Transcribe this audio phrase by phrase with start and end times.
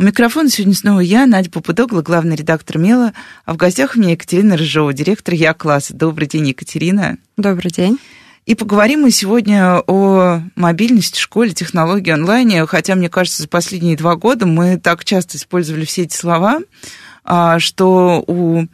[0.00, 4.12] У микрофона сегодня снова я, Надя Попудогла, главный редактор «Мела», а в гостях у меня
[4.12, 5.92] Екатерина Рыжова, директор Я-класса.
[5.92, 7.18] Добрый день, Екатерина.
[7.36, 7.98] Добрый день.
[8.46, 14.14] И поговорим мы сегодня о мобильности, школе, технологии онлайне, хотя, мне кажется, за последние два
[14.14, 16.60] года мы так часто использовали все эти слова,
[17.24, 18.66] а, что у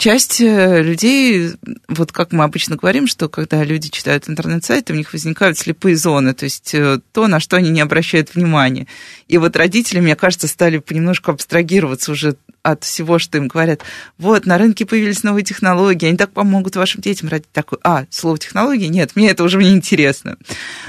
[0.00, 1.52] часть э, людей,
[1.86, 6.32] вот как мы обычно говорим, что когда люди читают интернет-сайты, у них возникают слепые зоны,
[6.32, 8.86] то есть э, то, на что они не обращают внимания.
[9.28, 13.82] И вот родители, мне кажется, стали понемножку абстрагироваться уже от всего, что им говорят.
[14.16, 17.28] Вот, на рынке появились новые технологии, они так помогут вашим детям.
[17.28, 18.86] Родить такой, а, слово технологии?
[18.86, 20.38] Нет, мне это уже не интересно.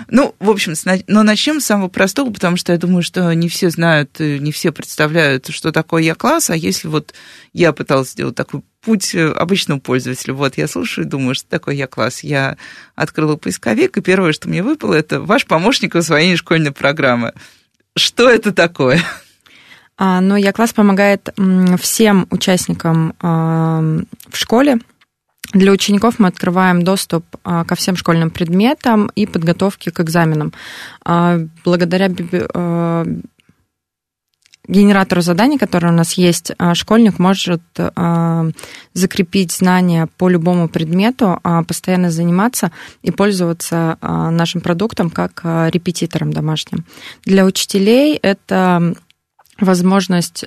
[0.09, 0.73] Ну, в общем,
[1.07, 4.53] но начнем с самого простого, потому что я думаю, что не все знают, э, не
[4.53, 7.13] все представляют, что такое Я-класс, а если вот
[7.53, 10.33] я пыталась сделать такой путь э, обычного пользователя.
[10.33, 12.23] Вот я слушаю и думаю, что такое я класс.
[12.23, 12.57] Я
[12.95, 17.33] открыла поисковик, и первое, что мне выпало, это ваш помощник в освоении школьной программы.
[17.95, 19.01] Что это такое?
[19.97, 21.29] А, ну, я класс помогает
[21.79, 23.83] всем участникам а,
[24.29, 24.79] в школе.
[25.53, 30.53] Для учеников мы открываем доступ а, ко всем школьным предметам и подготовке к экзаменам.
[31.03, 32.07] Благодаря
[34.67, 37.61] генератору заданий, который у нас есть, школьник может
[38.93, 46.85] закрепить знания по любому предмету, постоянно заниматься и пользоваться нашим продуктом как репетитором домашним.
[47.25, 48.95] Для учителей это
[49.59, 50.45] возможность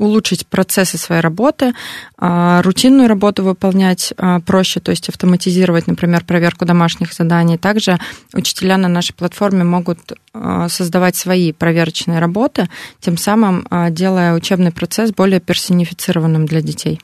[0.00, 1.74] улучшить процессы своей работы,
[2.16, 7.58] а, рутинную работу выполнять а, проще, то есть автоматизировать, например, проверку домашних заданий.
[7.58, 7.98] Также
[8.32, 9.98] учителя на нашей платформе могут
[10.32, 12.68] а, создавать свои проверочные работы,
[13.00, 17.00] тем самым делая учебный процесс более персонифицированным для детей.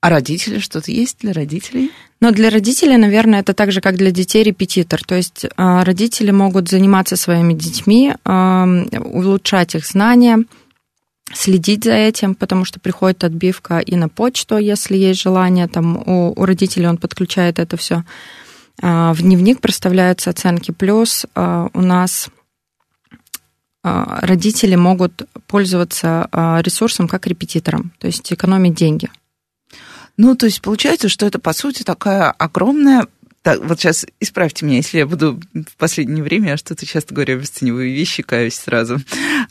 [0.00, 1.90] А родители что-то есть для родителей?
[2.20, 5.02] Но для родителей, наверное, это так же, как для детей репетитор.
[5.04, 10.44] То есть родители могут заниматься своими детьми, улучшать их знания,
[11.32, 16.32] следить за этим, потому что приходит отбивка и на почту, если есть желание, там у,
[16.36, 18.04] у родителей он подключает это все.
[18.82, 20.70] А, в дневник проставляются оценки.
[20.70, 22.28] Плюс у нас
[23.82, 26.28] родители могут пользоваться
[26.64, 29.08] ресурсом как репетитором, то есть экономить деньги.
[30.16, 33.06] Ну, то есть получается, что это, по сути, такая огромная
[33.46, 37.36] так, вот сейчас исправьте меня, если я буду в последнее время, я что-то часто говорю
[37.36, 38.98] обесцениваю вещи, каюсь сразу.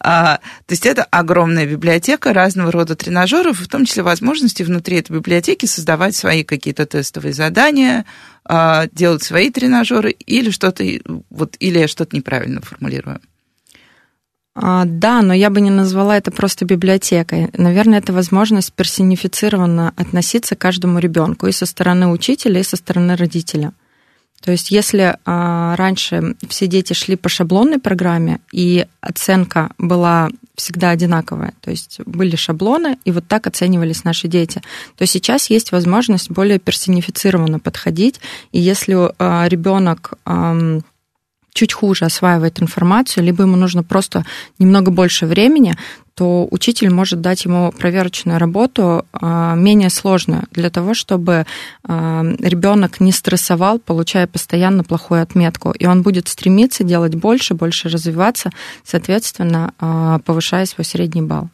[0.02, 5.14] А, то есть это огромная библиотека разного рода тренажеров, в том числе возможности внутри этой
[5.14, 8.04] библиотеки создавать свои какие-то тестовые задания,
[8.44, 10.84] а, делать свои тренажеры или что-то,
[11.30, 13.22] вот, или я что-то неправильно формулирую.
[14.56, 17.48] А, да, но я бы не назвала это просто библиотекой.
[17.54, 23.16] Наверное, это возможность персонифицированно относиться к каждому ребенку и со стороны учителя, и со стороны
[23.16, 23.72] родителя.
[24.46, 30.92] То есть если а, раньше все дети шли по шаблонной программе, и оценка была всегда
[30.92, 34.62] одинаковая, то есть были шаблоны, и вот так оценивались наши дети,
[34.98, 40.14] то сейчас есть возможность более персонифицированно подходить, и если а, ребенок
[41.56, 44.26] чуть хуже осваивает информацию, либо ему нужно просто
[44.60, 45.76] немного больше времени,
[46.14, 51.46] то учитель может дать ему проверочную работу а, менее сложную для того, чтобы
[51.84, 55.72] а, ребенок не стрессовал, получая постоянно плохую отметку.
[55.72, 58.52] И он будет стремиться делать больше, больше развиваться,
[58.84, 61.50] соответственно, а, повышая свой средний балл.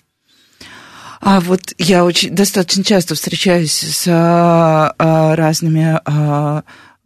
[1.21, 6.63] А вот я очень достаточно часто встречаюсь с а, разными а,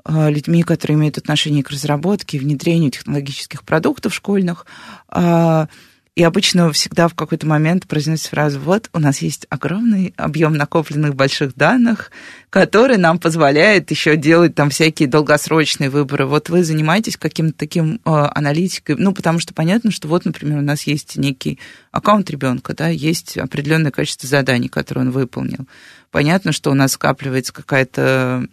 [0.07, 4.65] людьми, которые имеют отношение к разработке, внедрению технологических продуктов школьных.
[5.09, 5.67] А,
[6.15, 11.13] и обычно всегда в какой-то момент произносится фраза, вот у нас есть огромный объем накопленных
[11.13, 12.09] больших данных,
[12.49, 16.25] который нам позволяет еще делать там всякие долгосрочные выборы.
[16.25, 20.61] Вот вы занимаетесь каким-то таким э, аналитикой, ну, потому что понятно, что вот, например, у
[20.61, 21.59] нас есть некий
[21.91, 25.67] аккаунт ребенка, да, есть определенное количество заданий, которые он выполнил.
[26.11, 28.47] Понятно, что у нас скапливается какая-то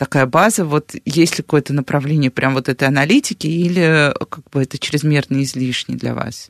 [0.00, 4.78] такая база, вот есть ли какое-то направление прям вот этой аналитики или как бы это
[4.78, 6.48] чрезмерно излишне для вас?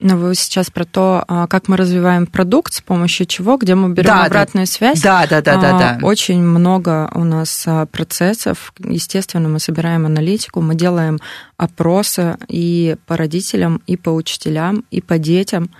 [0.00, 3.74] Но ну, вы сейчас про то, а, как мы развиваем продукт, с помощью чего, где
[3.74, 4.72] мы берем да, обратную да.
[4.72, 5.02] связь.
[5.02, 5.98] Да, да, да, да, да.
[6.00, 8.72] Очень много у нас а, процессов.
[8.78, 11.18] Естественно, мы собираем аналитику, мы делаем
[11.58, 15.70] опросы и по родителям, и по учителям, и по детям.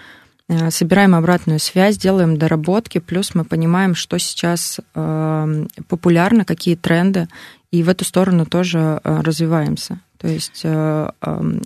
[0.50, 7.28] Э, собираем обратную связь, делаем доработки, плюс мы понимаем, что сейчас э, популярно, какие тренды,
[7.70, 10.00] и в эту сторону тоже э, развиваемся.
[10.18, 11.62] То есть эм,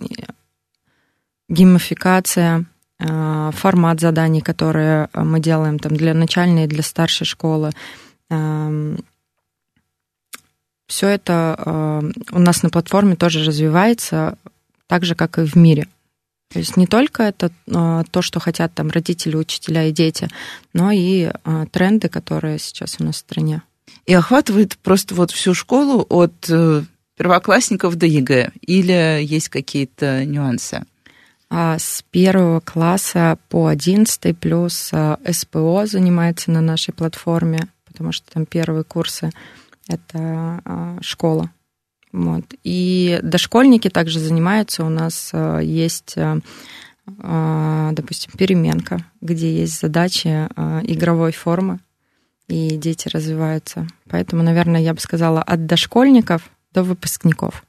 [1.49, 2.67] геймификация,
[2.99, 7.73] формат заданий, которые мы делаем там для начальной и для старшей школы.
[8.31, 8.99] Эм,
[10.87, 14.39] Все это у нас на платформе тоже развивается,
[14.87, 15.89] так же, как и в мире.
[16.55, 20.29] То есть не только это а, то, что хотят там родители, учителя и дети,
[20.73, 23.63] но и а, тренды, которые сейчас у нас в стране.
[24.07, 26.85] И охватывает просто вот всю школу от э,
[27.17, 28.53] первоклассников до ЕГЭ?
[28.61, 30.85] Или есть какие-то нюансы?
[31.51, 34.93] А с первого класса по одиннадцатый плюс
[35.29, 39.33] СПО занимается на нашей платформе, потому что там первые курсы—
[39.89, 41.51] это школа.
[42.15, 42.45] Вот.
[42.63, 44.85] И дошкольники также занимаются.
[44.85, 46.39] У нас э, есть, э,
[47.09, 50.29] э, допустим, переменка, где есть задачи
[50.87, 51.81] игровой формы,
[52.47, 53.89] и дети развиваются.
[54.09, 57.65] Поэтому, наверное, я бы сказала, от дошкольников до выпускников.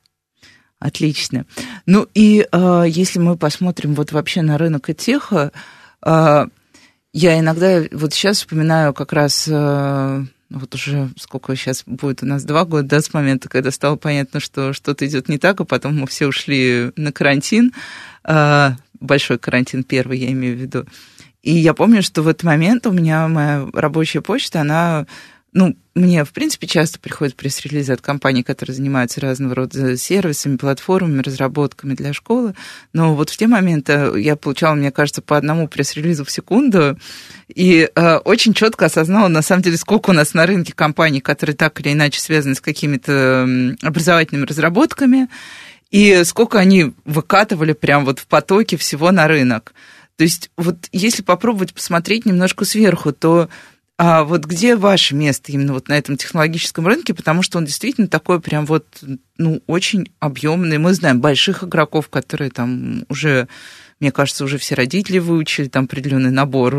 [0.77, 1.47] Отлично.
[1.88, 5.53] Ну и э, если мы посмотрим вот вообще на рынок ИТеха,
[6.06, 6.45] э,
[7.13, 9.50] я иногда вот сейчас вспоминаю как раз
[10.50, 14.39] вот уже сколько сейчас будет у нас два года, да, с момента, когда стало понятно,
[14.39, 17.74] что что-то идет не так, а потом мы все ушли на карантин,
[18.24, 20.86] а, большой карантин первый, я имею в виду.
[21.42, 25.06] И я помню, что в этот момент у меня моя рабочая почта, она
[25.56, 31.22] ну, мне, в принципе, часто приходят пресс-релизы от компаний, которые занимаются разного рода сервисами, платформами,
[31.22, 32.56] разработками для школы.
[32.92, 37.00] Но вот в те моменты я получала, мне кажется, по одному пресс-релизу в секунду.
[37.48, 41.56] И э, очень четко осознала, на самом деле, сколько у нас на рынке компаний, которые
[41.56, 45.30] так или иначе связаны с какими-то образовательными разработками,
[45.90, 49.74] и сколько они выкатывали прям вот в потоке всего на рынок.
[50.18, 53.48] То есть вот если попробовать посмотреть немножко сверху, то
[53.97, 57.13] а вот где ваше место именно вот на этом технологическом рынке?
[57.13, 58.86] Потому что он действительно такой прям вот,
[59.38, 60.77] ну, очень объемный.
[60.80, 63.47] Мы знаем больших игроков, которые там уже,
[64.01, 66.75] мне кажется, уже все родители выучили там определенный набор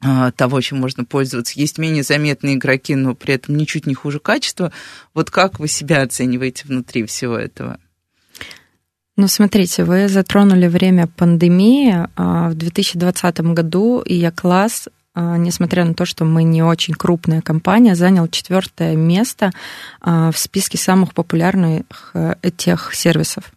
[0.00, 1.60] а, того, чем можно пользоваться.
[1.60, 4.72] Есть менее заметные игроки, но при этом ничуть не хуже качества.
[5.12, 7.78] Вот как вы себя оцениваете внутри всего этого?
[9.18, 12.08] Ну, смотрите, вы затронули время пандемии.
[12.16, 17.94] А, в 2020 году я класс несмотря на то, что мы не очень крупная компания,
[17.94, 19.52] занял четвертое место
[20.00, 23.52] а, в списке самых популярных э, тех сервисов.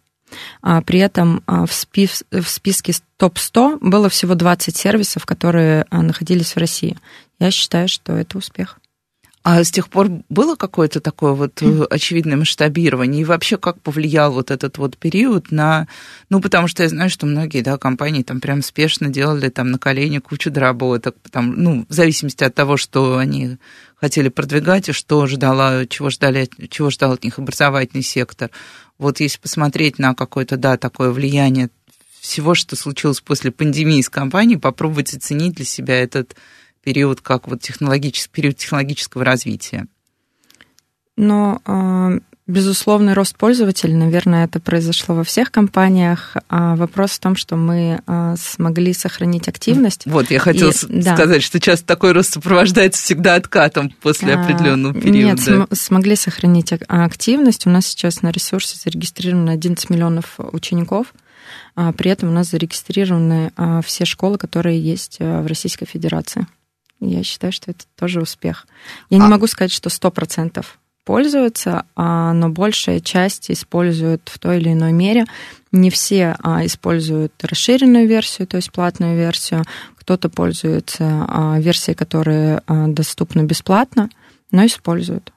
[0.60, 6.98] А, при этом в, списке топ-100 было всего 20 сервисов, которые находились в России.
[7.38, 8.78] Я считаю, что это успех.
[9.48, 13.22] А с тех пор было какое-то такое вот э, очевидное масштабирование?
[13.22, 15.86] И вообще, как повлиял вот этот вот период на...
[16.30, 19.78] Ну, потому что я знаю, что многие, да, компании там прям спешно делали там на
[19.78, 23.58] колени кучу доработок, там, ну, в зависимости от того, что они
[23.94, 28.50] хотели продвигать и что ждала, чего ждали, чего ждал от них образовательный сектор.
[28.98, 31.70] Вот если посмотреть на какое-то, да, такое влияние
[32.20, 36.34] всего, что случилось после пандемии с компанией, попробовать оценить для себя этот
[36.86, 39.88] период, как вот технологический, период технологического развития?
[41.16, 42.18] Но а,
[42.48, 46.36] Безусловный рост пользователей, наверное, это произошло во всех компаниях.
[46.48, 50.02] А вопрос в том, что мы а, смогли сохранить активность.
[50.06, 51.40] Вот, я хотела и, сказать, да.
[51.40, 55.18] что часто такой рост сопровождается всегда откатом после определенного периода.
[55.18, 57.66] Нет, см- смогли сохранить активность.
[57.66, 61.14] У нас сейчас на ресурсе зарегистрировано 11 миллионов учеников.
[61.74, 63.50] При этом у нас зарегистрированы
[63.84, 66.46] все школы, которые есть в Российской Федерации.
[67.00, 68.66] Я считаю, что это тоже успех.
[69.10, 69.22] Я а...
[69.22, 70.64] не могу сказать, что 100%
[71.04, 75.24] пользуются, а, но большая часть используют в той или иной мере.
[75.70, 79.64] Не все а, используют расширенную версию, то есть платную версию.
[79.96, 84.08] Кто-то пользуется версией, которая доступна бесплатно,
[84.52, 85.32] но используют.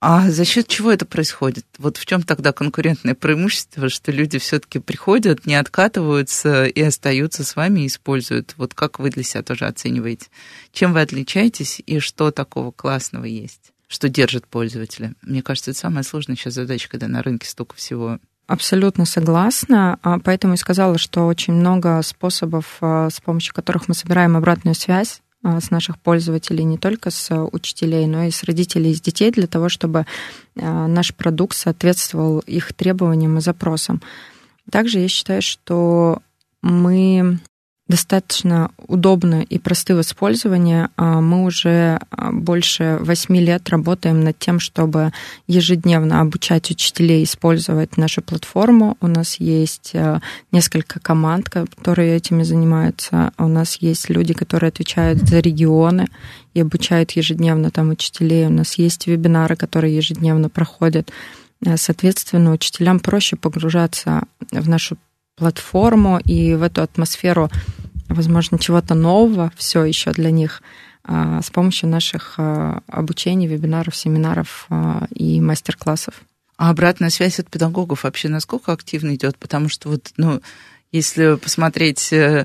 [0.00, 1.66] А за счет чего это происходит?
[1.76, 7.54] Вот в чем тогда конкурентное преимущество, что люди все-таки приходят, не откатываются и остаются с
[7.54, 8.54] вами и используют?
[8.56, 10.28] Вот как вы для себя тоже оцениваете?
[10.72, 15.12] Чем вы отличаетесь и что такого классного есть, что держит пользователя?
[15.20, 20.00] Мне кажется, это самая сложная сейчас задача, когда на рынке столько всего Абсолютно согласна.
[20.02, 24.74] А поэтому и сказала, что очень много способов, а, с помощью которых мы собираем обратную
[24.74, 29.30] связь с наших пользователей, не только с учителей, но и с родителей и с детей,
[29.30, 30.06] для того, чтобы
[30.56, 34.02] а, наш продукт соответствовал их требованиям и запросам.
[34.70, 36.20] Также я считаю, что
[36.62, 37.40] мы
[37.90, 40.88] достаточно удобны и просты в использовании.
[40.96, 45.12] А, мы уже а, больше восьми лет работаем над тем, чтобы
[45.48, 48.96] ежедневно обучать учителей использовать нашу платформу.
[49.00, 50.20] У нас есть а,
[50.52, 53.32] несколько команд, которые этими занимаются.
[53.38, 56.06] У нас есть люди, которые отвечают за регионы
[56.54, 58.46] и обучают ежедневно там учителей.
[58.46, 61.10] У нас есть вебинары, которые ежедневно проходят.
[61.76, 64.96] Соответственно, учителям проще погружаться в нашу
[65.40, 67.50] платформу и в эту атмосферу
[68.10, 70.62] возможно, чего-то нового все еще для них
[71.02, 76.14] а, с помощью наших а, обучений, вебинаров, семинаров а, и мастер-классов.
[76.56, 79.38] А обратная связь от педагогов вообще насколько активно идет?
[79.38, 80.42] Потому что вот, ну,
[80.92, 82.44] если посмотреть э,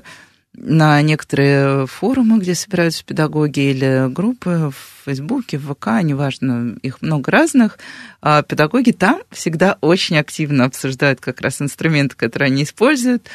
[0.54, 7.30] на некоторые форумы, где собираются педагоги или группы в Фейсбуке, в ВК, неважно, их много
[7.30, 7.78] разных,
[8.22, 13.28] педагоги там всегда очень активно обсуждают как раз инструменты, которые они используют,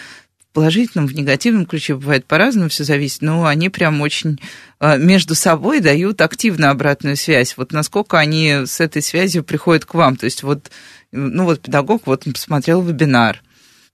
[0.53, 4.39] положительном, в негативном ключе бывает по-разному, все зависит, но они прям очень
[4.79, 7.55] а, между собой дают активно обратную связь.
[7.57, 10.15] Вот насколько они с этой связью приходят к вам.
[10.15, 10.71] То есть вот,
[11.11, 13.41] ну вот педагог, вот посмотрел вебинар,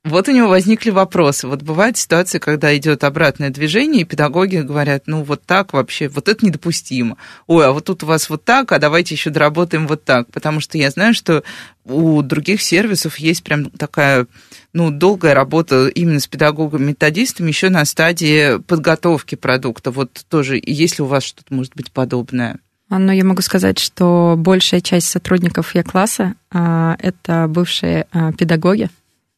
[0.10, 1.48] вот у него возникли вопросы.
[1.48, 6.28] Вот бывает ситуация, когда идет обратное движение, и педагоги говорят, ну вот так вообще, вот
[6.28, 7.18] это недопустимо.
[7.48, 10.32] Ой, а вот тут у вас вот так, а давайте еще доработаем вот так.
[10.32, 11.44] Потому что я знаю, что
[11.86, 14.28] у других сервисов есть прям такая
[14.74, 19.92] ну, долгая работа именно с педагогом-методистом еще на стадии подготовки продукта.
[19.92, 22.60] Вот тоже, есть ли у вас что-то, может быть, подобное?
[22.90, 28.90] Но ну, я могу сказать, что большая часть сотрудников Я-класса а,– это бывшие а, педагоги,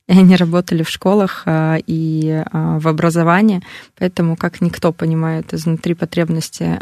[0.10, 3.62] и они работали в школах а, и в образовании,
[3.98, 6.80] поэтому как никто понимает изнутри потребности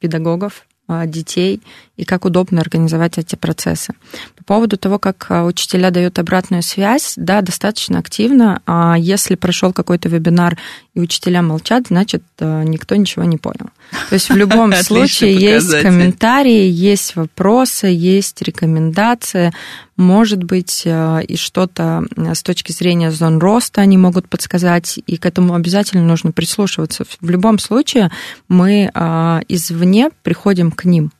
[0.00, 0.64] педагогов,
[1.06, 1.62] детей
[1.98, 3.92] и как удобно организовать эти процессы.
[4.36, 8.62] По поводу того, как учителя дают обратную связь, да, достаточно активно.
[8.64, 10.56] А если прошел какой-то вебинар
[10.98, 13.70] и учителя молчат, значит, никто ничего не понял.
[14.08, 19.52] То есть в любом случае есть комментарии, есть вопросы, есть рекомендации.
[19.96, 25.16] Может быть, э, и что-то э, с точки зрения зон роста они могут подсказать, и
[25.16, 27.04] к этому обязательно нужно прислушиваться.
[27.20, 28.10] В любом случае
[28.48, 31.10] мы э, извне приходим к ним.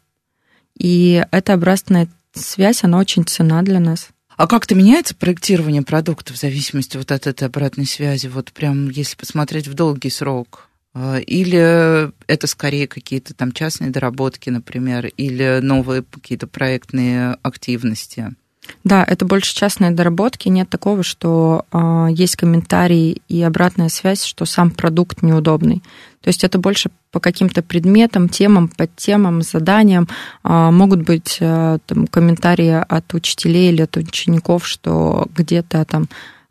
[0.78, 4.10] И эта обратная связь, она очень цена для нас.
[4.38, 8.28] А как-то меняется проектирование продукта в зависимости вот от этой обратной связи?
[8.28, 10.68] Вот прям если посмотреть в долгий срок.
[10.94, 18.36] Или это скорее какие-то там частные доработки, например, или новые какие-то проектные активности?
[18.84, 20.48] Да, это больше частные доработки.
[20.48, 25.82] Нет такого, что э, есть комментарии и обратная связь, что сам продукт неудобный.
[26.22, 30.08] То есть это больше по каким-то предметам, темам, подтемам, заданиям.
[30.44, 36.08] Э, могут быть э, там, комментарии от учителей или от учеников, что где-то там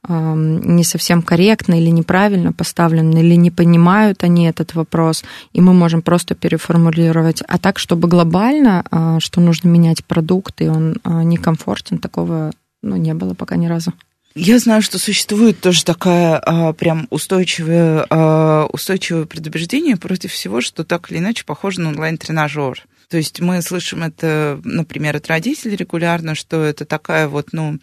[0.07, 5.23] не совсем корректно или неправильно поставлен, или не понимают они этот вопрос,
[5.53, 7.43] и мы можем просто переформулировать.
[7.47, 12.95] А так, чтобы глобально, а, что нужно менять продукт, и он а, некомфортен, такого ну,
[12.95, 13.93] не было пока ни разу.
[14.39, 20.83] Я знаю, что существует тоже такая а, прям устойчивое, а, устойчивое предубеждение против всего, что
[20.83, 22.85] так или иначе похоже на онлайн-тренажер.
[23.09, 27.79] То есть мы слышим это, например, от родителей регулярно, что это такая вот, ну,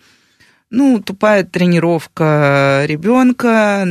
[0.70, 3.86] ну, тупая тренировка ребенка,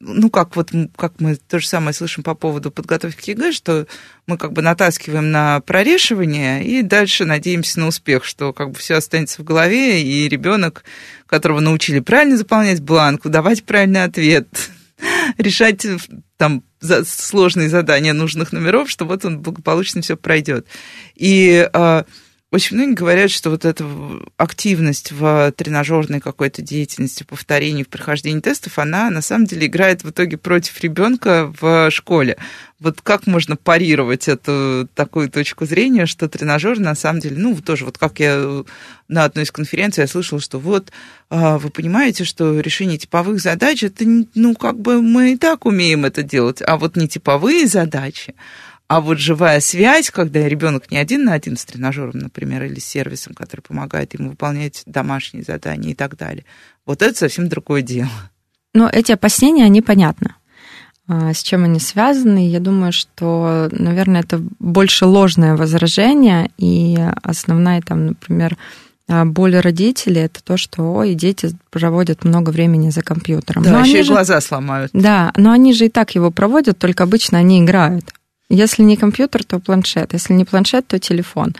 [0.00, 3.86] ну, как вот, как мы то же самое слышим по поводу подготовки к ЕГЭ, что
[4.26, 8.94] мы как бы натаскиваем на прорешивание и дальше надеемся на успех, что как бы все
[8.94, 10.84] останется в голове, и ребенок,
[11.26, 14.48] которого научили правильно заполнять бланк, давать правильный ответ,
[15.38, 15.86] решать
[16.36, 16.62] там
[17.04, 20.66] сложные задания нужных номеров, что вот он благополучно все пройдет.
[21.14, 22.04] И а,
[22.56, 23.84] очень многие говорят, что вот эта
[24.38, 30.10] активность в тренажерной какой-то деятельности, повторении, в прохождении тестов, она на самом деле играет в
[30.10, 32.38] итоге против ребенка в школе.
[32.80, 37.84] Вот как можно парировать эту такую точку зрения, что тренажер на самом деле, ну, тоже
[37.84, 38.64] вот как я
[39.08, 40.92] на одной из конференций я слышала, что вот
[41.28, 46.06] а, вы понимаете, что решение типовых задач, это, ну, как бы мы и так умеем
[46.06, 48.34] это делать, а вот не типовые задачи,
[48.88, 52.84] а вот живая связь, когда ребенок не один на один с тренажером, например, или с
[52.84, 56.44] сервисом, который помогает ему выполнять домашние задания и так далее,
[56.84, 58.10] вот это совсем другое дело.
[58.74, 60.34] Но эти опасения, они понятны.
[61.08, 62.48] А, с чем они связаны?
[62.48, 68.56] Я думаю, что, наверное, это больше ложное возражение, и основная там, например,
[69.08, 73.62] а, боль родителей это то, что ой, дети проводят много времени за компьютером.
[73.62, 74.90] Да, но еще и же, глаза сломают.
[74.92, 78.12] Да, но они же и так его проводят, только обычно они играют.
[78.48, 80.12] Если не компьютер, то планшет.
[80.12, 81.54] Если не планшет, то телефон.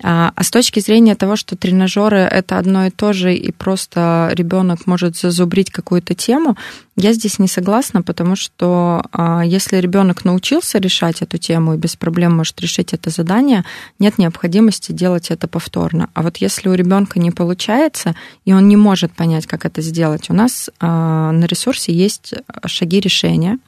[0.00, 4.30] А, а с точки зрения того, что тренажеры это одно и то же, и просто
[4.32, 6.56] ребенок может зазубрить какую-то тему,
[6.96, 11.96] я здесь не согласна, потому что а, если ребенок научился решать эту тему и без
[11.96, 13.64] проблем может решить это задание,
[13.98, 16.10] нет необходимости делать это повторно.
[16.14, 20.30] А вот если у ребенка не получается, и он не может понять, как это сделать,
[20.30, 22.34] у нас а, на ресурсе есть
[22.66, 23.58] шаги решения,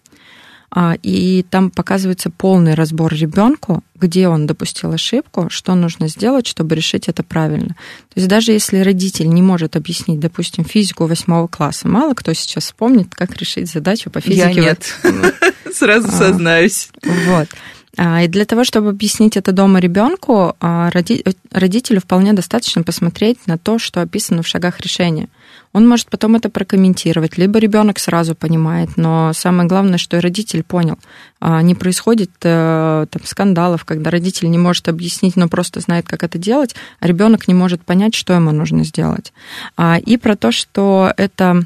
[1.03, 7.09] и там показывается полный разбор ребенку, где он допустил ошибку, что нужно сделать, чтобы решить
[7.09, 7.71] это правильно.
[8.15, 12.65] То есть даже если родитель не может объяснить, допустим, физику восьмого класса, мало кто сейчас
[12.65, 14.53] вспомнит, как решить задачу по физике.
[14.53, 14.97] Я нет,
[15.75, 16.89] сразу а, сознаюсь.
[17.03, 17.49] Вот.
[17.97, 23.79] А, и для того, чтобы объяснить это дома ребенку, родителю вполне достаточно посмотреть на то,
[23.79, 25.29] что описано в шагах решения
[25.73, 30.65] он может потом это прокомментировать, либо ребенок сразу понимает, но самое главное, что и родитель
[30.65, 30.99] понял.
[31.41, 36.25] А, не происходит э, там, скандалов, когда родитель не может объяснить, но просто знает, как
[36.25, 39.33] это делать, а ребенок не может понять, что ему нужно сделать.
[39.77, 41.65] А, и про то, что это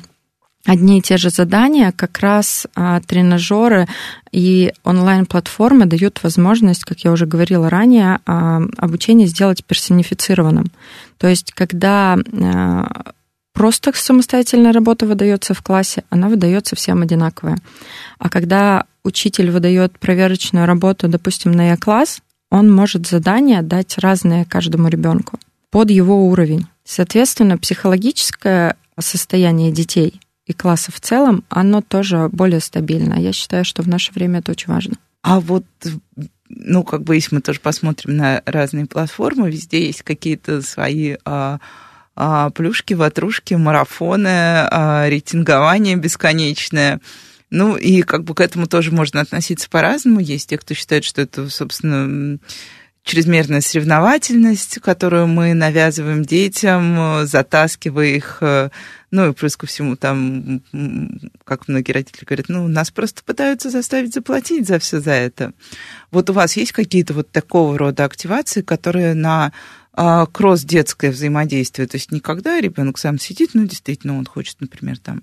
[0.65, 3.87] одни и те же задания, как раз а, тренажеры
[4.33, 10.67] и онлайн-платформы дают возможность, как я уже говорила ранее, обучение сделать персонифицированным.
[11.19, 12.17] То есть, когда
[13.53, 17.59] просто самостоятельная работа выдается в классе, она выдается всем одинаковая.
[18.19, 24.89] А когда учитель выдает проверочную работу, допустим, на Е-класс, он может задания дать разные каждому
[24.89, 25.39] ребенку
[25.71, 26.67] под его уровень.
[26.85, 33.15] Соответственно, психологическое состояние детей и класса в целом, оно тоже более стабильно.
[33.15, 34.97] Я считаю, что в наше время это очень важно.
[35.23, 35.65] А вот
[36.49, 41.59] ну, как бы, если мы тоже посмотрим на разные платформы, везде есть какие-то свои а,
[42.15, 47.01] а, плюшки, ватрушки, марафоны, а, рейтингование бесконечное.
[47.51, 50.21] Ну, и как бы к этому тоже можно относиться по-разному.
[50.21, 52.39] Есть те, кто считает, что это, собственно,
[53.05, 58.43] чрезмерная соревновательность, которую мы навязываем детям, затаскивая их,
[59.11, 60.63] ну и плюс ко всему там,
[61.45, 65.53] как многие родители говорят, ну, нас просто пытаются заставить заплатить за все за это.
[66.11, 69.53] Вот у вас есть какие-то вот такого рода активации, которые на
[69.97, 71.87] а, кросс-детское взаимодействие.
[71.87, 75.23] То есть никогда ребенок сам сидит, ну, действительно, он хочет, например, там,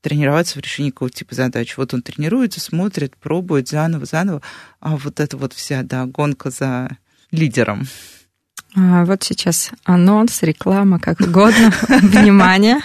[0.00, 1.76] тренироваться в решении какого-то типа задач.
[1.76, 4.42] Вот он тренируется, смотрит, пробует заново, заново.
[4.80, 6.98] А вот это вот вся, да, гонка за
[7.32, 7.88] лидером.
[8.74, 11.72] А вот сейчас анонс, реклама, как угодно.
[11.88, 12.78] Внимание!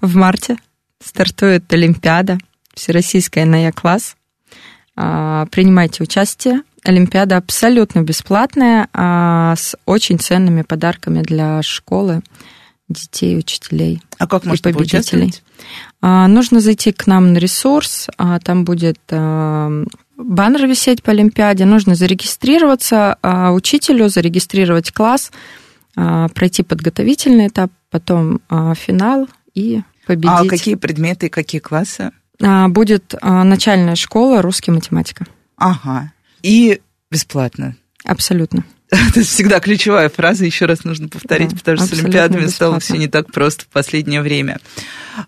[0.00, 0.56] В марте
[1.04, 2.38] стартует Олимпиада,
[2.74, 4.16] Всероссийская на класс
[4.96, 6.62] а, Принимайте участие.
[6.84, 12.22] Олимпиада абсолютно бесплатная, а с очень ценными подарками для школы,
[12.88, 14.00] детей, учителей.
[14.18, 15.34] А как можно победителей?
[16.00, 19.84] А, нужно зайти к нам на ресурс, а, там будет а,
[20.18, 25.30] баннер висеть по Олимпиаде, нужно зарегистрироваться а, учителю, зарегистрировать класс,
[25.96, 30.30] а, пройти подготовительный этап, потом а, финал и победить.
[30.30, 32.10] А какие предметы и какие классы?
[32.40, 35.26] Будет начальная школа, русский, математика.
[35.56, 36.12] Ага.
[36.40, 37.74] И бесплатно.
[38.04, 38.62] Абсолютно.
[39.10, 42.50] Это всегда ключевая фраза, еще раз нужно повторить, да, потому что с Олимпиадами бесплатно.
[42.50, 44.58] стало все не так просто в последнее время.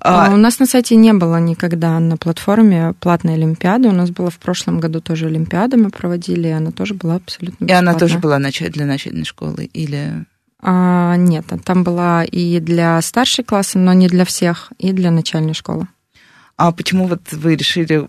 [0.01, 3.89] А, у нас на сайте не было никогда на платформе платной Олимпиады.
[3.89, 7.65] У нас было в прошлом году тоже Олимпиада мы проводили, и она тоже была абсолютно
[7.65, 7.77] бесплатная.
[7.77, 10.25] И она тоже была для начальной школы или...
[10.63, 15.55] А, нет, там была и для старшей класса, но не для всех, и для начальной
[15.55, 15.87] школы.
[16.57, 18.09] А почему вот вы решили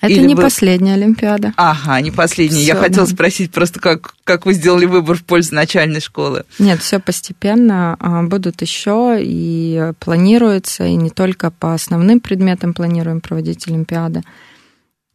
[0.00, 0.42] это Или не вы...
[0.42, 1.52] последняя Олимпиада.
[1.56, 2.58] Ага, не последняя.
[2.58, 3.12] Всё, Я хотела да.
[3.12, 6.44] спросить просто, как, как вы сделали выбор в пользу начальной школы.
[6.58, 7.96] Нет, все постепенно.
[7.98, 14.22] А, будут еще и планируется, и не только по основным предметам планируем проводить Олимпиады.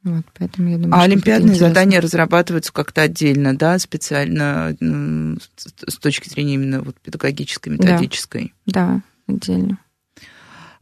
[0.04, 6.54] Вот, поэтому я думаю, а олимпиадные задания разрабатываются как-то отдельно, да, специально с точки зрения
[6.54, 8.54] именно вот педагогической, методической?
[8.66, 9.78] Да, да отдельно.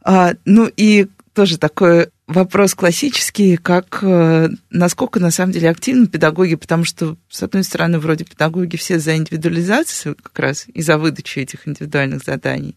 [0.02, 6.56] А, ну и тоже такой вопрос классический, как э, насколько на самом деле активны педагоги,
[6.56, 11.38] потому что, с одной стороны, вроде педагоги все за индивидуализацию как раз и за выдачу
[11.38, 12.76] этих индивидуальных заданий,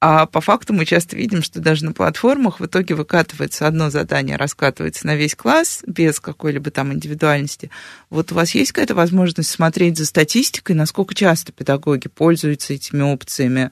[0.00, 4.36] а по факту мы часто видим, что даже на платформах в итоге выкатывается одно задание,
[4.36, 7.70] раскатывается на весь класс без какой-либо там индивидуальности.
[8.08, 13.70] Вот у вас есть какая-то возможность смотреть за статистикой, насколько часто педагоги пользуются этими опциями,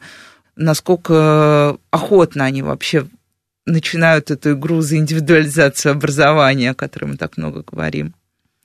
[0.57, 3.07] насколько охотно они вообще
[3.67, 8.15] начинают эту игру за индивидуализацию образования, о которой мы так много говорим.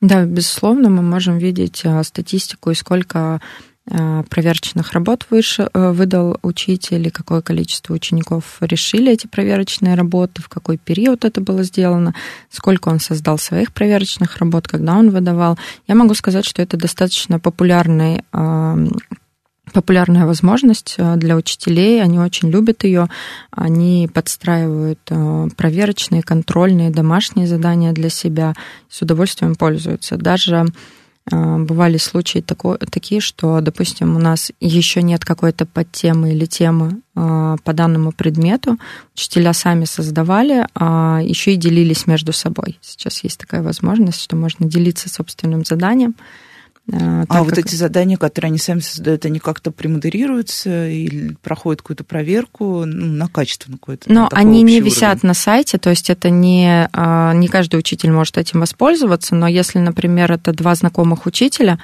[0.02, 3.42] Да, безусловно, мы можем видеть а, статистику и сколько
[3.92, 10.42] а, проверочных работ выше, э, выдал учитель, и какое количество учеников решили эти проверочные работы,
[10.42, 12.14] в какой период это было сделано,
[12.50, 15.58] сколько он создал своих проверочных работ, когда он выдавал.
[15.88, 18.24] Я могу сказать, что это достаточно популярный
[19.74, 23.10] популярная возможность э, для учителей, они очень любят ее,
[23.52, 28.54] они подстраивают э, проверочные, контрольные, домашние задания для себя,
[28.90, 30.18] с удовольствием пользуются.
[30.18, 30.66] Даже
[31.32, 37.02] э, бывали случаи такой, такие, что, допустим, у нас еще нет какой-то подтемы или темы
[37.14, 38.78] по данному предмету,
[39.14, 42.80] учителя сами создавали, а еще и делились между собой.
[42.80, 46.16] Сейчас есть такая возможность, что можно делиться собственным заданием.
[46.92, 52.04] А, а вот эти задания, которые они сами создают, они как-то премодерируются или проходят какую-то
[52.04, 54.12] проверку ну, на качество какое-то?
[54.12, 58.38] Но они не висят на сайте, то есть это не, а, не каждый учитель может
[58.38, 61.80] этим воспользоваться, но если, например, это два знакомых учителя,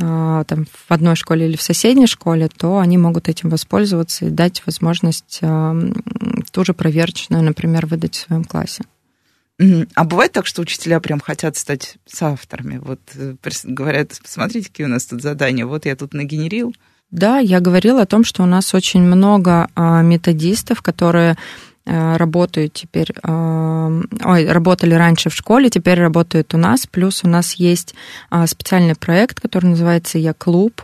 [0.00, 4.30] а, там, в одной школе или в соседней школе, то они могут этим воспользоваться и
[4.30, 8.82] дать возможность ту же проверочную, например, выдать в своем классе.
[9.94, 12.78] А бывает так, что учителя прям хотят стать соавторами?
[12.78, 16.74] Вот э, говорят, посмотрите, какие у нас тут задания, вот я тут нагенерил.
[17.10, 21.36] Да, я говорила о том, что у нас очень много а, методистов, которые
[21.86, 23.92] э, работают теперь, а,
[24.24, 26.88] ой, работали раньше в школе, теперь работают у нас.
[26.88, 27.94] Плюс у нас есть
[28.30, 30.82] а, специальный проект, который называется «Я клуб».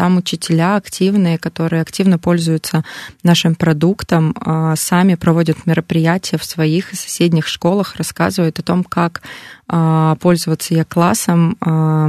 [0.00, 2.84] Там учителя активные, которые активно пользуются
[3.22, 9.20] нашим продуктом, а, сами проводят мероприятия в своих и соседних школах, рассказывают о том, как
[9.68, 12.08] а, пользоваться я классом, а,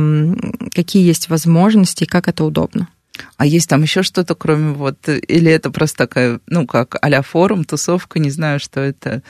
[0.73, 2.87] какие есть возможности и как это удобно.
[3.35, 7.65] А есть там еще что-то, кроме вот, или это просто такая, ну, как а форум,
[7.65, 9.21] тусовка, не знаю, что это?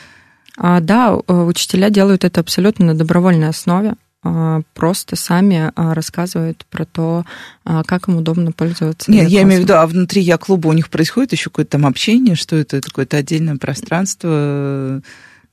[0.55, 3.95] А, да, учителя делают это абсолютно на добровольной основе.
[4.23, 7.25] А, просто сами а, рассказывают про то,
[7.65, 9.09] а, как им удобно пользоваться.
[9.09, 11.87] Нет, я имею в виду, а внутри я клуба у них происходит еще какое-то там
[11.87, 15.01] общение, что это какое-то отдельное пространство,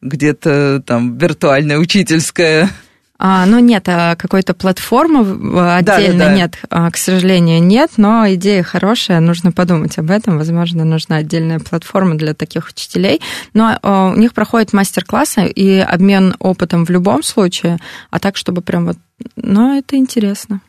[0.03, 2.71] где-то там виртуальное учительское.
[3.21, 5.21] А, ну нет, а какой-то платформы
[5.77, 6.35] отдельно да, да, да.
[6.35, 10.39] нет, а, к сожалению, нет, но идея хорошая, нужно подумать об этом.
[10.39, 13.21] Возможно, нужна отдельная платформа для таких учителей.
[13.55, 17.79] Но а, у них проходят мастер-классы и обмен опытом в любом случае,
[18.11, 18.97] а так, чтобы прям вот...
[19.35, 20.61] Но это интересно.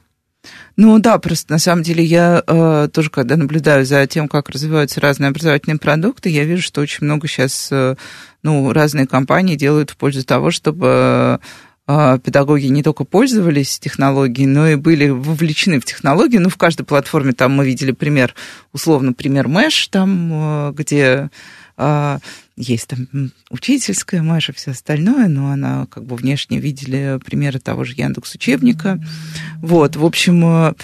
[0.76, 5.02] Ну да, просто на самом деле я э, тоже, когда наблюдаю за тем, как развиваются
[5.02, 7.96] разные образовательные продукты, я вижу, что очень много сейчас, э,
[8.44, 11.42] ну, разные компании делают в пользу того, чтобы
[12.24, 16.38] педагоги не только пользовались технологией, но и были вовлечены в технологии.
[16.38, 18.36] Ну, в каждой платформе там мы видели пример,
[18.74, 21.32] условно, пример Mesh, там, а, где
[21.78, 22.20] а,
[22.56, 27.96] есть там учительская Маша, все остальное, но она как бы внешне видели примеры того же
[27.96, 29.04] Яндекс учебника.
[29.62, 30.76] Вот, в общем,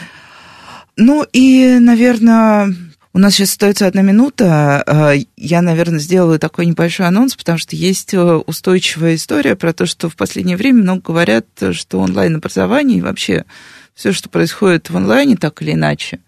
[0.98, 2.74] ну и, наверное,
[3.15, 4.84] у нас сейчас остается одна минута.
[4.86, 9.86] А, я, наверное, сделаю такой небольшой анонс, потому что есть э, устойчивая история про то,
[9.86, 13.45] что в последнее время много говорят, что онлайн-образование и вообще
[13.93, 16.19] все, что происходит в онлайне, так или иначе,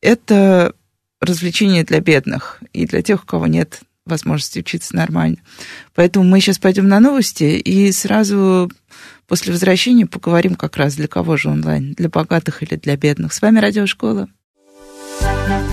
[0.00, 0.74] это
[1.20, 5.36] развлечение для бедных и для тех, у кого нет возможности учиться нормально.
[5.94, 8.68] Поэтому мы сейчас пойдем на новости и сразу
[9.28, 13.32] после возвращения поговорим как раз для кого же онлайн, для богатых или для бедных.
[13.32, 14.28] С вами Радиошкола.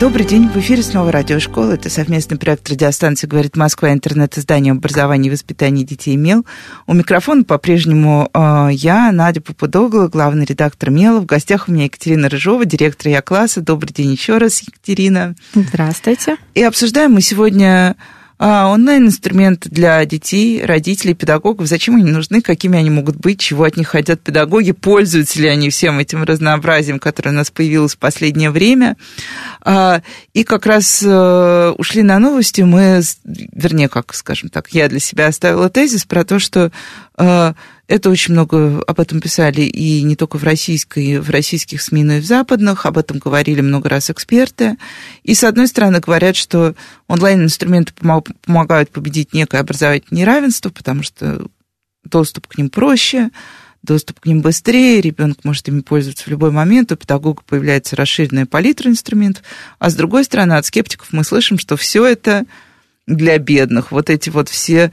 [0.00, 1.72] Добрый день, в эфире снова радиошкола.
[1.72, 6.46] Это совместный проект радиостанции «Говорит Москва», интернет-издание образования и воспитания детей «Мел».
[6.86, 11.18] У микрофона по-прежнему э, я, Надя Попудогла, главный редактор «Мела».
[11.18, 13.60] В гостях у меня Екатерина Рыжова, директор Я-класса.
[13.60, 15.34] Добрый день еще раз, Екатерина.
[15.52, 16.36] Здравствуйте.
[16.54, 17.96] И обсуждаем мы сегодня
[18.38, 21.66] а, онлайн-инструменты для детей, родителей, педагогов.
[21.66, 25.70] Зачем они нужны, какими они могут быть, чего от них хотят педагоги, пользуются ли они
[25.70, 28.96] всем этим разнообразием, которое у нас появилось в последнее время.
[29.62, 30.02] А,
[30.34, 35.26] и как раз э, ушли на новости, мы, вернее, как, скажем так, я для себя
[35.26, 36.70] оставила тезис про то, что
[37.16, 37.52] э,
[37.88, 42.12] это очень много об этом писали и не только в российской, в российских СМИ, но
[42.14, 42.84] и в западных.
[42.84, 44.76] Об этом говорили много раз эксперты.
[45.22, 46.74] И, с одной стороны, говорят, что
[47.06, 47.94] онлайн-инструменты
[48.44, 51.46] помогают победить некое образовательное неравенство, потому что
[52.04, 53.30] доступ к ним проще,
[53.82, 58.44] доступ к ним быстрее, ребенок может ими пользоваться в любой момент, у педагога появляется расширенная
[58.44, 59.44] палитра инструментов.
[59.78, 62.44] А с другой стороны, от скептиков мы слышим, что все это
[63.06, 63.92] для бедных.
[63.92, 64.92] Вот эти вот все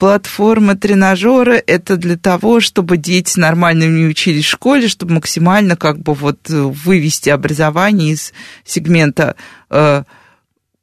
[0.00, 5.98] платформа тренажера это для того, чтобы дети нормально не учились в школе, чтобы максимально как
[5.98, 8.32] бы вот вывести образование из
[8.64, 9.36] сегмента
[9.68, 10.04] э,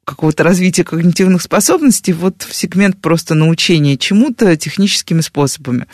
[0.06, 5.88] какого-то развития когнитивных способностей вот в сегмент просто научения чему-то техническими способами.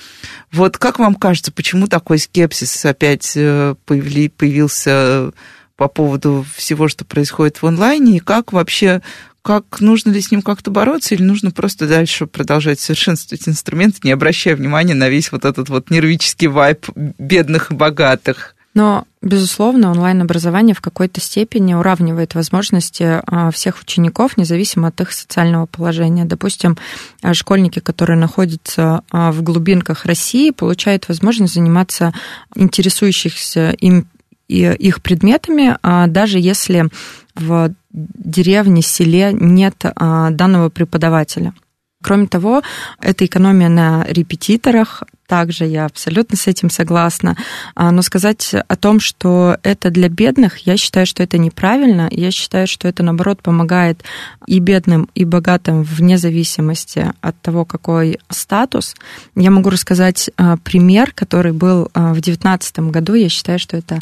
[0.51, 5.31] Вот как вам кажется, почему такой скепсис опять э, появили, появился
[5.77, 9.01] по поводу всего, что происходит в онлайне, и как вообще
[9.43, 14.12] как нужно ли с ним как-то бороться, или нужно просто дальше продолжать совершенствовать инструменты, не
[14.12, 18.56] обращая внимания на весь вот этот вот нервический вайп бедных и богатых?
[18.73, 25.67] Но, безусловно, онлайн-образование в какой-то степени уравнивает возможности а, всех учеников, независимо от их социального
[25.67, 26.25] положения.
[26.25, 26.77] Допустим,
[27.21, 32.13] а, школьники, которые находятся а, в глубинках России, получают возможность заниматься
[32.56, 34.08] интересующихся им
[34.49, 35.77] их предметами,
[36.10, 36.89] даже если
[37.34, 41.53] в деревне, селе нет данного преподавателя.
[42.01, 42.62] Кроме того,
[42.99, 47.35] это экономия на репетиторах, также я абсолютно с этим согласна.
[47.73, 52.07] А, но сказать о том, что это для бедных, я считаю, что это неправильно.
[52.11, 54.03] Я считаю, что это, наоборот, помогает
[54.45, 58.95] и бедным, и богатым вне зависимости от того, какой статус.
[59.35, 63.15] Я могу рассказать а, пример, который был а, в 2019 году.
[63.15, 64.01] Я считаю, что это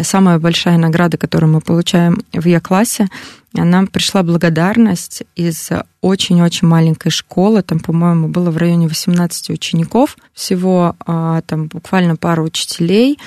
[0.00, 3.08] самая большая награда, которую мы получаем в Е-классе,
[3.52, 10.69] нам пришла благодарность из очень-очень маленькой школы, там, по-моему, было в районе 18 учеников, всего
[11.06, 13.18] а, там буквально пару учителей,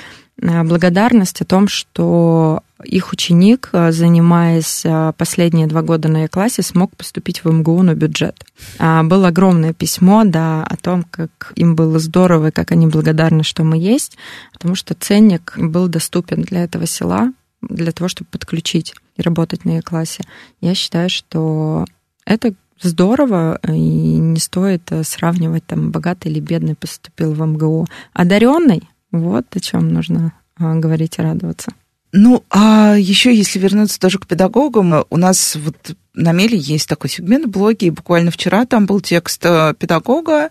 [0.42, 4.84] а, благодарность о том, что их ученик, а, занимаясь
[5.16, 8.44] последние два года на Е-классе, смог поступить в МГУ на бюджет.
[8.78, 13.64] Было огромное письмо, да, о том, как им было здорово и как они благодарны, что
[13.64, 14.16] мы есть,
[14.52, 19.76] потому что ценник был доступен для этого села, для того, чтобы подключить и работать на
[19.76, 20.24] Е-классе.
[20.60, 21.84] Я считаю, что
[22.26, 27.86] это здорово, и не стоит э, сравнивать, там, богатый или бедный поступил в МГУ.
[28.12, 31.72] Одаренный, вот о чем нужно а, говорить и радоваться.
[32.12, 37.10] Ну, а еще если вернуться тоже к педагогам, у нас вот на Меле есть такой
[37.10, 40.50] сегмент в блоге, и буквально вчера там был текст э, педагога,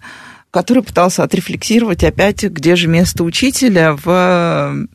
[0.51, 4.88] который пытался отрефлексировать опять, где же место учителя в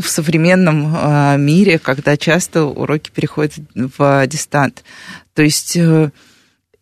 [0.00, 4.84] в современном а, мире, когда часто уроки переходят в дистант.
[5.34, 6.10] То есть э,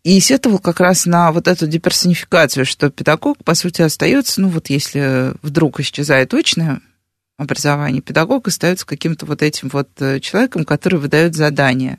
[0.05, 4.69] и сетовал как раз на вот эту деперсонификацию, что педагог, по сути, остается, ну вот
[4.69, 6.81] если вдруг исчезает очное
[7.39, 11.99] образование, педагог остается каким-то вот этим вот э, человеком, который выдает задания.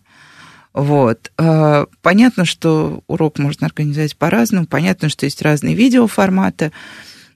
[0.72, 1.32] Вот.
[1.38, 6.72] Э, понятно, что урок можно организовать по-разному, понятно, что есть разные видеоформаты,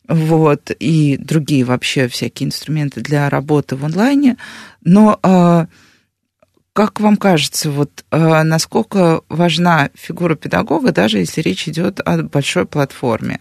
[0.10, 4.38] вот, и другие вообще всякие инструменты для работы в онлайне.
[4.84, 5.68] Но а,
[6.74, 12.66] как вам кажется, вот а, насколько важна фигура педагога, даже если речь идет о большой
[12.66, 13.40] платформе?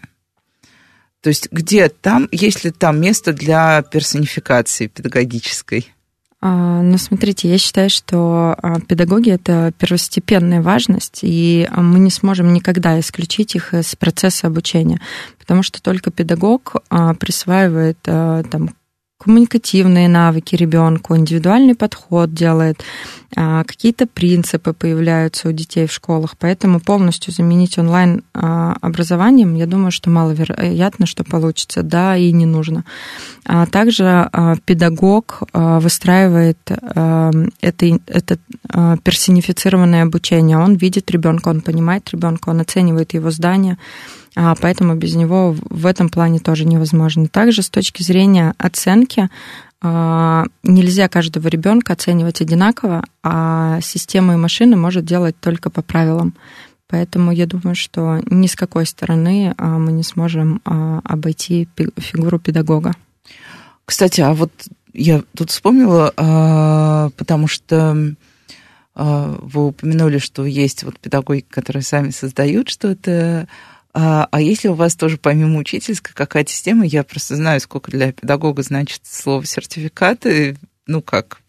[1.21, 5.91] То есть где там, есть ли там место для персонификации педагогической?
[6.41, 12.53] Ну, смотрите, я считаю, что а, педагоги— это первостепенная важность, и а, мы не сможем
[12.53, 15.01] никогда исключить их из процесса обучения,
[15.37, 16.77] потому что только педагог
[17.19, 18.69] присваивает там,
[19.19, 22.83] коммуникативные навыки ребенку, индивидуальный подход делает,
[23.35, 29.65] а, какие-то принципы появляются у детей в школах, поэтому полностью заменить онлайн а, образованием, я
[29.65, 32.85] думаю, что маловероятно, что получится, да, и не нужно.
[33.45, 34.29] А также
[34.65, 38.37] педагог выстраивает это, это
[39.03, 43.77] персонифицированное обучение, он видит ребенка, он понимает ребенка, он оценивает его здание,
[44.35, 47.27] поэтому без него в этом плане тоже невозможно.
[47.27, 49.29] Также с точки зрения оценки
[49.81, 56.35] а, нельзя каждого ребенка оценивать одинаково, а система и машина может делать только по правилам.
[56.89, 62.93] Поэтому я думаю, что ни с какой стороны а, мы не сможем обойти фигуру педагога.
[63.85, 64.51] Кстати, а вот
[64.93, 68.15] я тут вспомнила, потому что
[68.95, 73.47] вы упомянули, что есть вот педагоги, которые сами создают что-то
[73.93, 78.11] а, а если у вас тоже помимо учительской какая-то система, я просто знаю, сколько для
[78.11, 81.41] педагога значит слово сертификаты, ну как,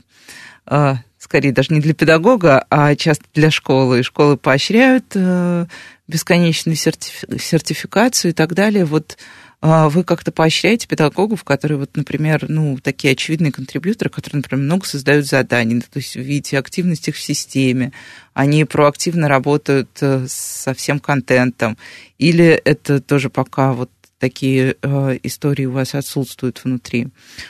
[0.66, 4.00] а, скорее даже не для педагога, а часто для школы.
[4.00, 5.66] И школы поощряют а,
[6.08, 8.84] бесконечную сертификацию и так далее.
[8.84, 9.18] Вот
[9.62, 15.26] вы как-то поощряете педагогов, которые, вот, например, ну, такие очевидные контрибьюторы, которые, например, много создают
[15.26, 17.92] заданий, то есть видите активность их в системе,
[18.32, 21.76] они проактивно работают э, со всем контентом,
[22.16, 27.08] или это тоже пока вот такие э, истории у вас отсутствуют внутри.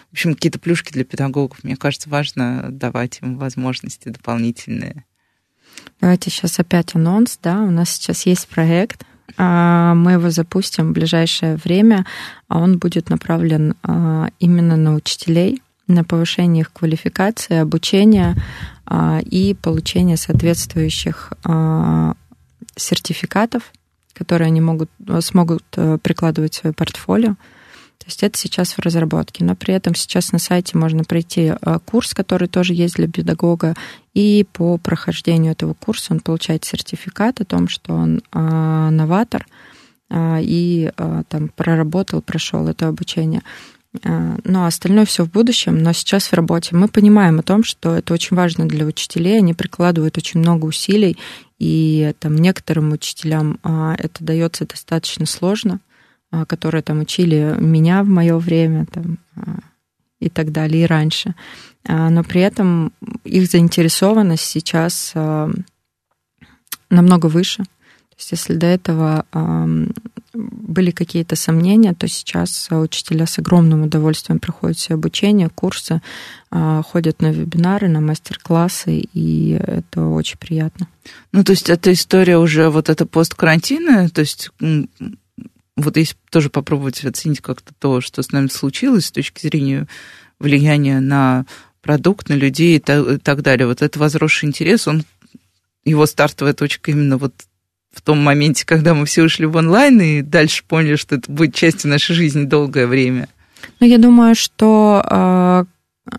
[0.09, 5.05] В общем, какие-то плюшки для педагогов, мне кажется, важно давать им возможности дополнительные.
[6.01, 10.93] Давайте сейчас опять анонс, да, у нас сейчас есть проект, а, мы его запустим в
[10.93, 12.05] ближайшее время,
[12.49, 18.37] а он будет направлен а, именно на учителей, на повышение их квалификации, обучения
[19.23, 21.33] и получение соответствующих
[22.77, 23.73] сертификатов,
[24.14, 24.90] которые они могут,
[25.21, 27.37] смогут э, прикладывать в свое портфолио.
[28.00, 31.52] То есть это сейчас в разработке, но при этом сейчас на сайте можно пройти
[31.84, 33.74] курс, который тоже есть для педагога,
[34.14, 39.46] и по прохождению этого курса он получает сертификат о том, что он новатор
[40.12, 40.90] и
[41.28, 43.42] там проработал, прошел это обучение.
[44.02, 46.76] А, ну, а остальное все в будущем, но сейчас в работе.
[46.76, 51.18] Мы понимаем о том, что это очень важно для учителей, они прикладывают очень много усилий,
[51.58, 55.80] и там некоторым учителям это дается достаточно сложно,
[56.47, 59.19] которые там учили меня в мое время там,
[60.21, 61.35] и так далее, и раньше.
[61.88, 62.93] Но при этом
[63.25, 65.14] их заинтересованность сейчас
[66.90, 67.64] намного выше
[68.21, 69.25] есть если до этого
[70.33, 76.01] были какие-то сомнения, то сейчас учителя с огромным удовольствием проходят все обучение, курсы,
[76.51, 80.87] а, ходят на вебинары, на мастер-классы, и это очень приятно.
[81.33, 84.51] Ну, то есть эта история уже вот это посткарантинная, то есть
[85.81, 89.87] вот если тоже попробовать оценить как-то то, что с нами случилось с точки зрения
[90.38, 91.47] влияния на
[91.83, 93.66] продукт, на людей и так далее.
[93.66, 95.05] Вот этот возросший интерес, он
[95.85, 97.35] его стартовая точка именно вот
[97.93, 101.55] в том моменте, когда мы все ушли в онлайн и дальше поняли, что это будет
[101.55, 103.29] частью нашей жизни долгое время?
[103.81, 105.64] Ну, я думаю, что э,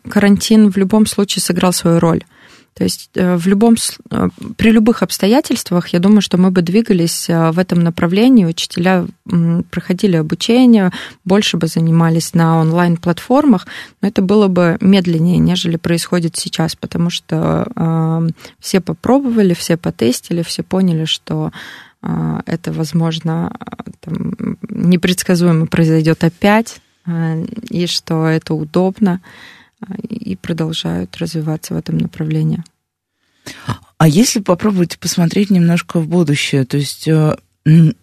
[0.10, 2.24] карантин в любом случае сыграл свою роль.
[2.74, 3.76] То есть э, в любом,
[4.10, 9.06] э, при любых обстоятельствах, я думаю, что мы бы двигались э, в этом направлении, учителя
[9.70, 10.92] проходили обучение,
[11.26, 13.68] больше бы занимались на онлайн-платформах,
[14.02, 18.28] но это было бы медленнее, нежели происходит сейчас, потому что
[18.60, 21.52] все попробовали, все потестили, все поняли, что
[22.02, 23.56] это, возможно,
[24.02, 24.34] там,
[24.70, 26.82] непредсказуемо произойдет опять,
[27.70, 29.22] и что это удобно
[30.08, 32.64] и продолжают развиваться в этом направлении.
[33.98, 37.96] А если попробовать посмотреть немножко в будущее, то есть э, вот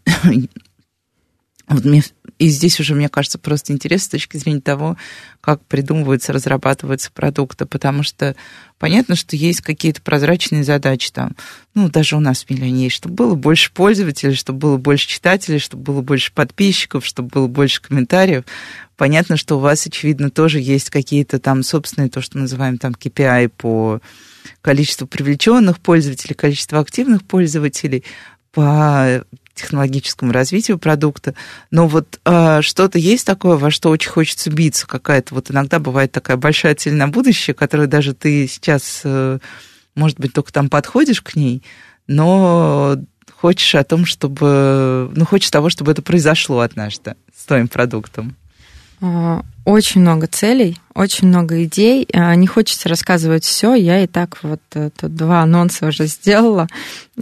[1.84, 2.02] мне,
[2.38, 4.96] и здесь уже, мне кажется, просто интересно с точки зрения того,
[5.40, 8.36] как придумываются, разрабатываются продукты, потому что
[8.78, 11.32] понятно, что есть какие-то прозрачные задачи там,
[11.74, 15.58] ну, даже у нас в Миллионе есть, чтобы было больше пользователей, чтобы было больше читателей,
[15.58, 18.44] чтобы было больше подписчиков, чтобы было больше комментариев.
[18.96, 23.48] Понятно, что у вас, очевидно, тоже есть какие-то там собственные, то, что называем там KPI
[23.48, 24.00] по
[24.60, 28.04] количеству привлеченных пользователей, количеству активных пользователей,
[28.52, 29.24] по
[29.58, 31.34] технологическому развитию продукта.
[31.70, 36.12] Но вот э, что-то есть такое, во что очень хочется биться, какая-то вот иногда бывает
[36.12, 39.38] такая большая цель на будущее, которую даже ты сейчас, э,
[39.94, 41.62] может быть, только там подходишь к ней,
[42.06, 42.96] но
[43.40, 48.36] хочешь о том, чтобы, ну, хочешь того, чтобы это произошло однажды с твоим продуктом.
[49.00, 52.08] А, очень много целей, очень много идей.
[52.12, 53.74] А, не хочется рассказывать все.
[53.74, 56.66] Я и так вот это, два анонса уже сделала.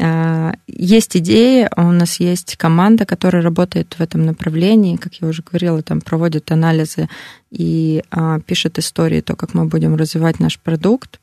[0.01, 4.97] А, есть идеи, у нас есть команда, которая работает в этом направлении.
[4.97, 7.09] Как я уже говорила, там проводит анализы
[7.51, 8.03] и
[8.47, 11.21] пишет истории, то, как мы будем развивать наш продукт.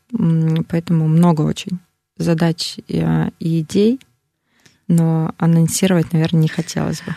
[0.70, 1.80] Поэтому много очень
[2.18, 4.00] задач и идей,
[4.88, 7.16] но анонсировать, наверное, не хотелось бы.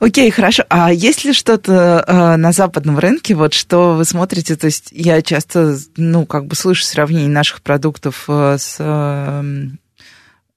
[0.00, 0.64] Окей, хорошо.
[0.68, 4.54] А есть ли что-то э, на западном рынке, вот что вы смотрите?
[4.54, 9.66] То есть я часто, ну, как бы слышу сравнение наших продуктов э, с э,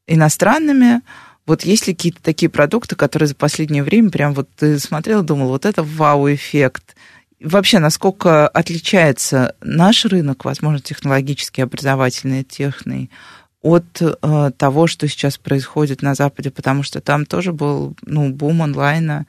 [0.06, 1.02] иностранными.
[1.48, 5.48] Вот есть ли какие-то такие продукты, которые за последнее время прям вот ты смотрел, думал,
[5.48, 6.96] вот это вау-эффект?
[7.44, 13.10] Вообще, насколько отличается наш рынок, возможно, технологический, образовательный, техный,
[13.62, 18.64] от э, того, что сейчас происходит на Западе, потому что там тоже был ну, бум
[18.64, 19.28] онлайна.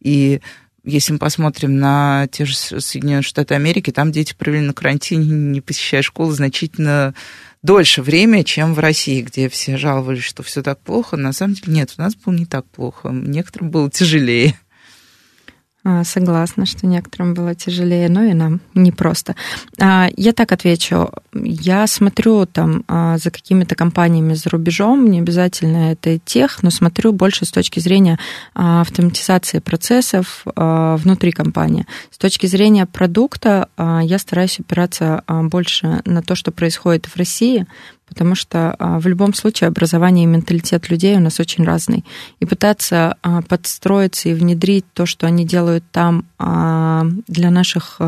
[0.00, 0.40] И
[0.84, 5.60] если мы посмотрим на те же Соединенные Штаты Америки, там дети провели на карантине, не
[5.60, 7.14] посещая школу, значительно
[7.62, 11.16] дольше времени, чем в России, где все жаловались, что все так плохо.
[11.16, 13.08] На самом деле нет, у нас было не так плохо.
[13.10, 14.58] Некоторым было тяжелее.
[15.86, 19.36] А, согласна, что некоторым было тяжелее, но и нам непросто.
[19.78, 21.10] А, я так отвечу.
[21.34, 27.12] Я смотрю там а, за какими-то компаниями за рубежом, не обязательно это тех, но смотрю
[27.12, 28.18] больше с точки зрения
[28.54, 31.86] автоматизации процессов внутри компании.
[32.10, 37.66] С точки зрения продукта я стараюсь опираться больше на то, что происходит в России,
[38.08, 42.04] потому что а, в любом случае образование и менталитет людей у нас очень разный.
[42.40, 48.00] И пытаться а, подстроиться и внедрить то, что они делают там а, для наших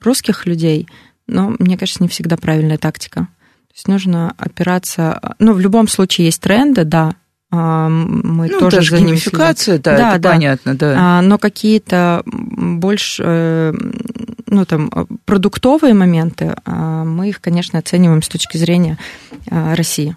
[0.00, 0.88] русских людей,
[1.26, 3.20] ну, мне кажется, не всегда правильная тактика.
[3.20, 5.34] То есть нужно опираться...
[5.38, 7.14] Ну, в любом случае есть тренды, да,
[7.50, 9.16] мы ну, тоже за ними
[9.78, 10.30] да, да, это да.
[10.32, 11.22] понятно, да.
[11.22, 13.74] Но какие-то больше э,
[14.54, 18.98] ну, там, э, продуктовые моменты, а мы их, конечно, оцениваем с точки зрения
[19.50, 20.16] а, России.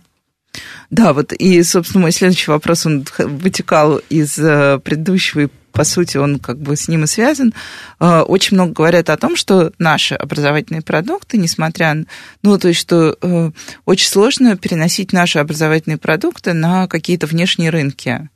[0.89, 6.39] Да, вот и, собственно, мой следующий вопрос, он вытекал из э, предыдущего по сути, он
[6.39, 7.53] как бы с ним и связан,
[7.99, 12.05] э, очень много говорят о том, что наши образовательные продукты, несмотря на...
[12.41, 13.53] Ну, то есть, что
[13.85, 18.27] очень сложно переносить наши образовательные продукты на какие-то внешние рынки.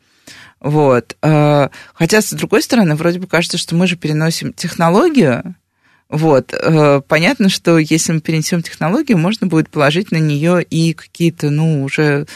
[0.60, 1.18] Вот.
[1.20, 5.56] Хотя, с другой стороны, вроде бы кажется, что мы же переносим технологию,
[6.12, 6.54] вот.
[7.08, 12.28] Понятно, что если мы перенесем технологию, можно будет положить на нее и какие-то, ну, уже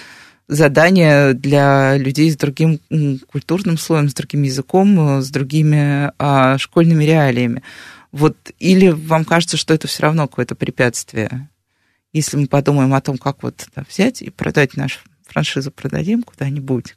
[0.47, 2.79] задания для людей с другим
[3.27, 7.63] культурным слоем, с другим языком, с другими а, школьными реалиями.
[8.11, 11.49] Вот, или вам кажется, что это все равно какое-то препятствие?
[12.13, 16.95] Если мы подумаем о том, как вот да, взять и продать нашу франшизу, продадим куда-нибудь,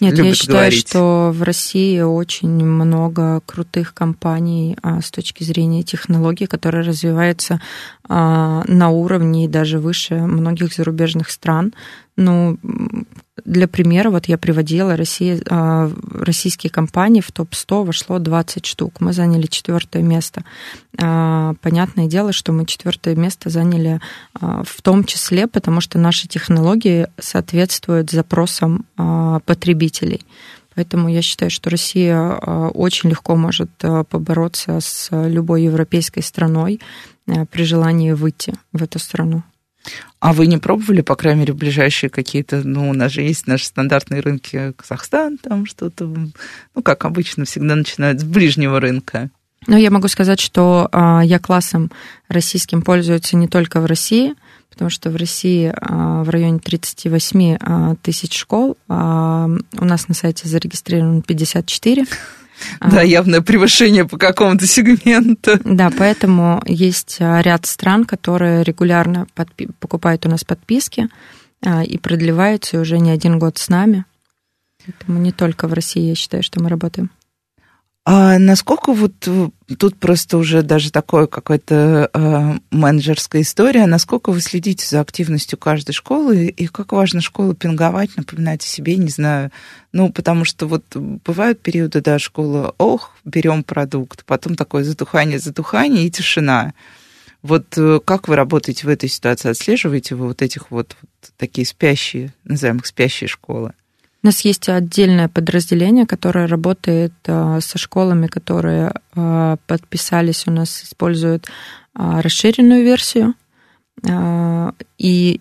[0.00, 0.88] нет, я считаю, говорить.
[0.88, 7.60] что в России очень много крутых компаний а, с точки зрения технологий, которые развиваются
[8.08, 11.72] а, на уровне и даже выше многих зарубежных стран.
[12.16, 12.58] Ну,
[13.44, 19.00] для примера, вот я приводила Россия, а, российские компании в топ-100 вошло 20 штук.
[19.00, 20.44] Мы заняли четвертое место.
[20.98, 24.00] А, понятное дело, что мы четвертое место заняли
[24.34, 28.84] а, в том числе, потому что наши технологии соответствуют запросам
[29.46, 30.22] потребителей.
[30.74, 36.80] Поэтому я считаю, что Россия очень легко может побороться с любой европейской страной
[37.50, 39.42] при желании выйти в эту страну.
[40.20, 43.64] А вы не пробовали, по крайней мере, ближайшие какие-то, ну, у нас же есть наши
[43.64, 49.30] стандартные рынки, Казахстан, там что-то, ну, как обычно, всегда начинают с ближнего рынка.
[49.66, 51.90] Ну, я могу сказать, что а, я классом
[52.28, 54.34] российским пользуются не только в России,
[54.68, 60.48] потому что в России а, в районе 38 а, тысяч школ, у нас на сайте
[60.48, 62.04] зарегистрировано 54.
[62.80, 65.58] Да, явное превышение по какому-то сегменту.
[65.64, 71.08] Да, поэтому есть а, ряд стран, которые регулярно подпи- покупают у нас подписки
[71.64, 74.04] а, и продлеваются уже не один год с нами.
[74.84, 77.10] Поэтому не только в России, я считаю, что мы работаем.
[78.06, 84.40] А насколько вот э, тут просто уже даже такое какая-то э, менеджерская история, насколько вы
[84.40, 89.50] следите за активностью каждой школы и как важно школу пинговать, напоминать о себе, не знаю.
[89.92, 96.06] Ну, потому что вот бывают периоды, да, школа, ох, берем продукт, потом такое затухание, затухание
[96.06, 96.72] и тишина.
[97.42, 99.50] Вот э, как вы работаете в этой ситуации?
[99.50, 103.74] Отслеживаете вы вот этих вот, вот такие спящие, назовем их спящие школы?
[104.22, 110.82] У нас есть отдельное подразделение, которое работает а, со школами, которые а, подписались, у нас
[110.82, 111.48] используют
[111.94, 113.34] а, расширенную версию
[114.96, 115.40] и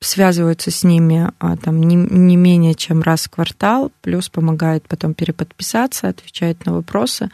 [0.00, 1.30] связываются с ними
[1.62, 7.28] там, не, не менее чем раз в квартал, плюс помогают потом переподписаться, отвечают на вопросы.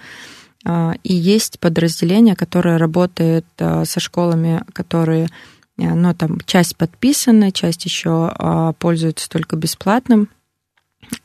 [1.04, 8.32] И есть подразделение, которое работает со школами, которые Э, но там часть подписана, часть еще
[8.34, 10.28] а, пользуется только бесплатным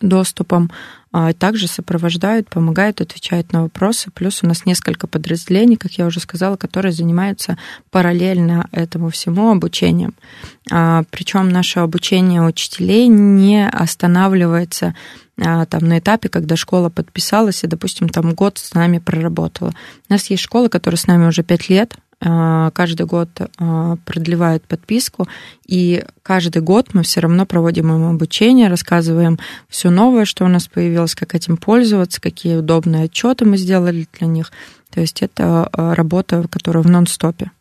[0.01, 0.71] доступом,
[1.11, 4.11] а, также сопровождают, помогают, отвечают на вопросы.
[4.11, 7.57] Плюс у нас несколько подразделений, как я уже сказала, которые занимаются
[7.89, 10.13] параллельно этому всему обучением.
[10.71, 14.95] А, Причем наше обучение учителей не останавливается
[15.37, 19.73] там на этапе, когда школа подписалась и, допустим, там год с нами проработала.
[20.09, 25.27] У нас есть школы, которые с нами уже пять лет, каждый год а, продлевают подписку,
[25.65, 29.39] и каждый год мы все равно проводим им обучение, рассказываем
[29.69, 34.27] все новое, что у нас появилось, как этим пользоваться, какие удобные отчеты мы сделали для
[34.27, 34.51] них.
[34.91, 37.51] То есть это а, работа, которая в нон-стопе.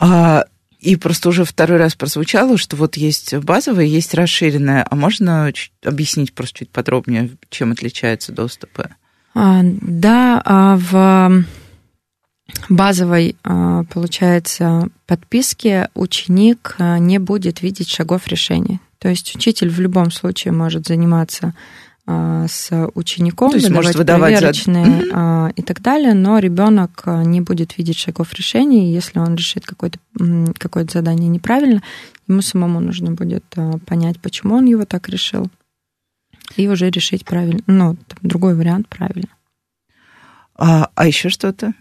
[0.00, 0.44] А,
[0.80, 4.84] и просто уже второй раз прозвучало, что вот есть базовая, есть расширенная.
[4.90, 8.90] А можно чуть объяснить просто чуть подробнее, чем отличаются доступы?
[9.34, 11.44] А, да, в
[12.68, 18.80] базовой, а, получается, подписке ученик а, не будет видеть шагов решения.
[18.98, 21.54] То есть учитель в любом случае может заниматься
[22.06, 25.52] а, с учеником, То есть может выдавать проверочные за...
[25.56, 29.98] и так далее, но ребенок не будет видеть шагов решения, если он решит какое-то
[30.58, 31.82] какое задание неправильно,
[32.28, 33.44] ему самому нужно будет
[33.86, 35.48] понять, почему он его так решил,
[36.56, 39.28] и уже решить правильно, ну, другой вариант правильно.
[40.56, 41.72] А, а еще что-то?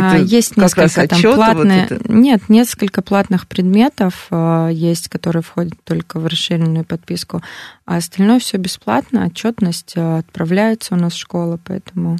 [0.00, 1.86] А, есть несколько там платные...
[1.90, 7.42] Вот Нет, несколько платных предметов а, есть, которые входят только в расширенную подписку,
[7.84, 12.18] а остальное все бесплатно, отчетность а, отправляется у нас в школу, поэтому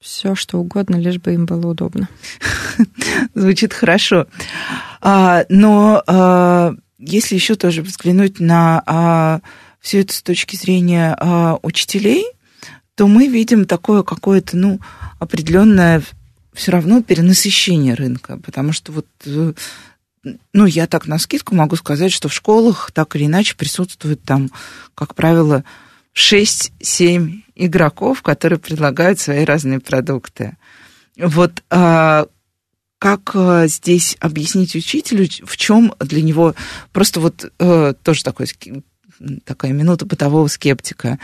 [0.00, 2.08] все, что угодно, лишь бы им было удобно.
[3.34, 4.26] Звучит хорошо.
[5.00, 9.40] Но если еще тоже взглянуть на
[9.80, 11.16] все это с точки зрения
[11.62, 12.26] учителей,
[12.96, 14.80] то мы видим такое какое-то, ну,
[15.18, 16.02] определенное
[16.52, 19.52] все равно перенасыщение рынка, потому что вот э,
[20.52, 24.50] ну, я так на скидку могу сказать, что в школах так или иначе присутствует там,
[24.94, 25.64] как правило,
[26.12, 30.56] 6, 7 игроков, которые предлагают свои разные продукты.
[31.16, 32.26] Вот а,
[32.98, 36.54] как а, здесь объяснить учителю, в чем для него
[36.92, 38.46] просто вот а, тоже такой
[39.44, 41.18] такая минута бытового скептика.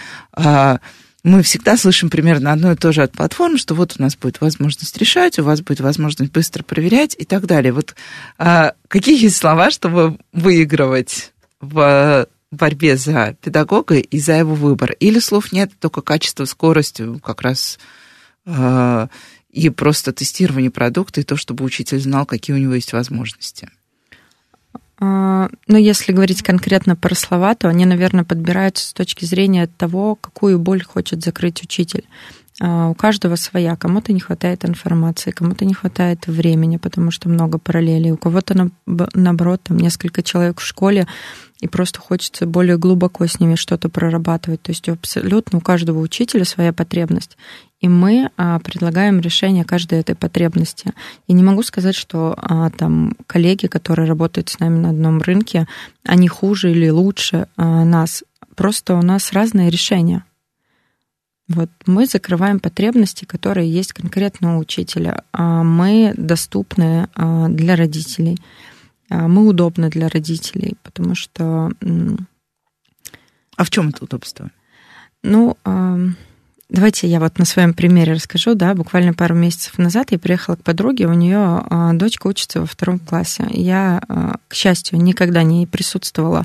[1.29, 4.17] А, мы всегда слышим примерно одно и то же от платформ, что вот у нас
[4.17, 7.73] будет возможность решать, у вас будет возможность быстро проверять и так далее.
[7.73, 7.95] Вот
[8.39, 14.93] а, какие есть слова, чтобы выигрывать в борьбе за педагога и за его выбор?
[15.01, 17.79] Или слов нет, только качество, скорость как раз
[18.47, 19.09] а,
[19.51, 23.71] и просто тестирование продукта, и то, чтобы учитель знал, какие у него есть возможности?
[25.01, 29.67] А, Но ну, если говорить конкретно про слова, то они, наверное, подбираются с точки зрения
[29.67, 32.05] того, какую боль хочет закрыть учитель.
[32.61, 33.77] А, у каждого своя.
[33.77, 38.11] Кому-то не хватает информации, кому-то не хватает времени, потому что много параллелей.
[38.11, 41.07] У кого-то, наоборот, там несколько человек в школе,
[41.61, 44.63] и просто хочется более глубоко с ними что-то прорабатывать.
[44.63, 47.37] То есть абсолютно у каждого учителя своя потребность.
[47.81, 50.93] И мы а, предлагаем решение каждой этой потребности.
[51.29, 55.69] И не могу сказать, что а, там коллеги, которые работают с нами на одном рынке,
[56.05, 58.25] они хуже или лучше а, нас.
[58.57, 60.25] Просто у нас разные решения.
[61.47, 65.25] Вот мы закрываем потребности, которые есть конкретно у учителя.
[65.33, 68.37] Мы доступны для родителей.
[69.09, 71.71] Мы удобны для родителей, потому что...
[73.57, 74.51] А в чем это удобство?
[75.23, 75.57] Ну,
[76.71, 80.63] Давайте я вот на своем примере расскажу, да, буквально пару месяцев назад я приехала к
[80.63, 83.47] подруге, у нее а, дочка учится во втором классе.
[83.51, 86.45] Я, а, к счастью, никогда не присутствовала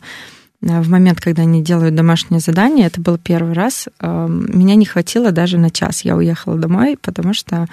[0.62, 5.32] а, в момент, когда они делают домашнее задание, это был первый раз, меня не хватило
[5.32, 6.06] даже на час.
[6.06, 7.68] Я уехала домой, потому что...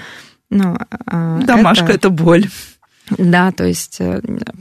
[0.50, 0.76] Ну,
[1.06, 2.48] Домашка это, это боль.
[3.16, 4.20] Да, то есть э,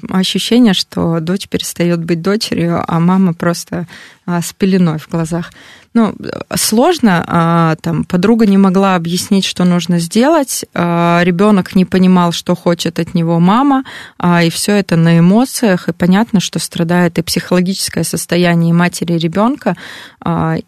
[0.10, 3.88] ощущение, что дочь перестает быть дочерью, а мама просто
[4.28, 5.52] с пеленой в глазах
[5.94, 6.14] ну,
[6.56, 12.56] сложно, а, там, подруга не могла объяснить, что нужно сделать, а, ребенок не понимал, что
[12.56, 13.84] хочет от него мама,
[14.18, 19.18] а, и все это на эмоциях, и понятно, что страдает и психологическое состояние матери и
[19.18, 19.76] ребенка,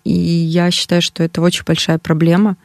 [0.04, 2.58] и я считаю, что это очень большая проблема,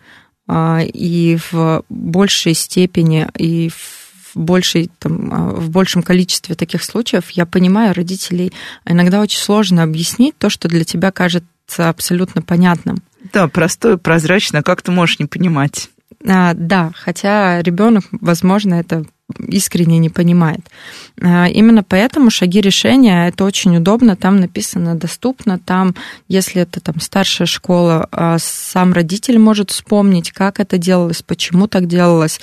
[0.51, 4.06] и в большей степени, и в
[4.37, 8.53] большей, там, в большем количестве таких случаев я понимаю родителей.
[8.85, 12.99] Иногда очень сложно объяснить то, что для тебя кажется абсолютно понятным.
[13.33, 15.91] Да, простое, прозрачно, как ты можешь не понимать?
[16.27, 19.05] А, да, хотя ребенок, возможно, это
[19.39, 20.61] искренне не понимает.
[21.23, 25.95] А, именно поэтому шаги решения это очень удобно, там написано доступно, там,
[26.29, 31.87] если это там старшая школа, а, сам родитель может вспомнить, как это делалось, почему так
[31.87, 32.41] делалось,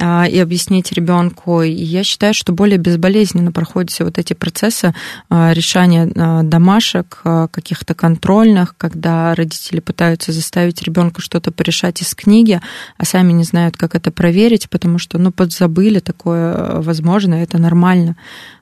[0.00, 1.62] а, и объяснить ребенку.
[1.62, 4.94] И я считаю, что более безболезненно проходят все вот эти процессы
[5.30, 6.06] решения
[6.42, 12.60] домашек, каких-то контрольных, когда родители пытаются заставить ребенка что-то порешать из книги,
[12.96, 17.58] а сами не знают, как это проверить, потому что, ну, подзабыли такое такое возможно, это
[17.58, 18.13] нормально.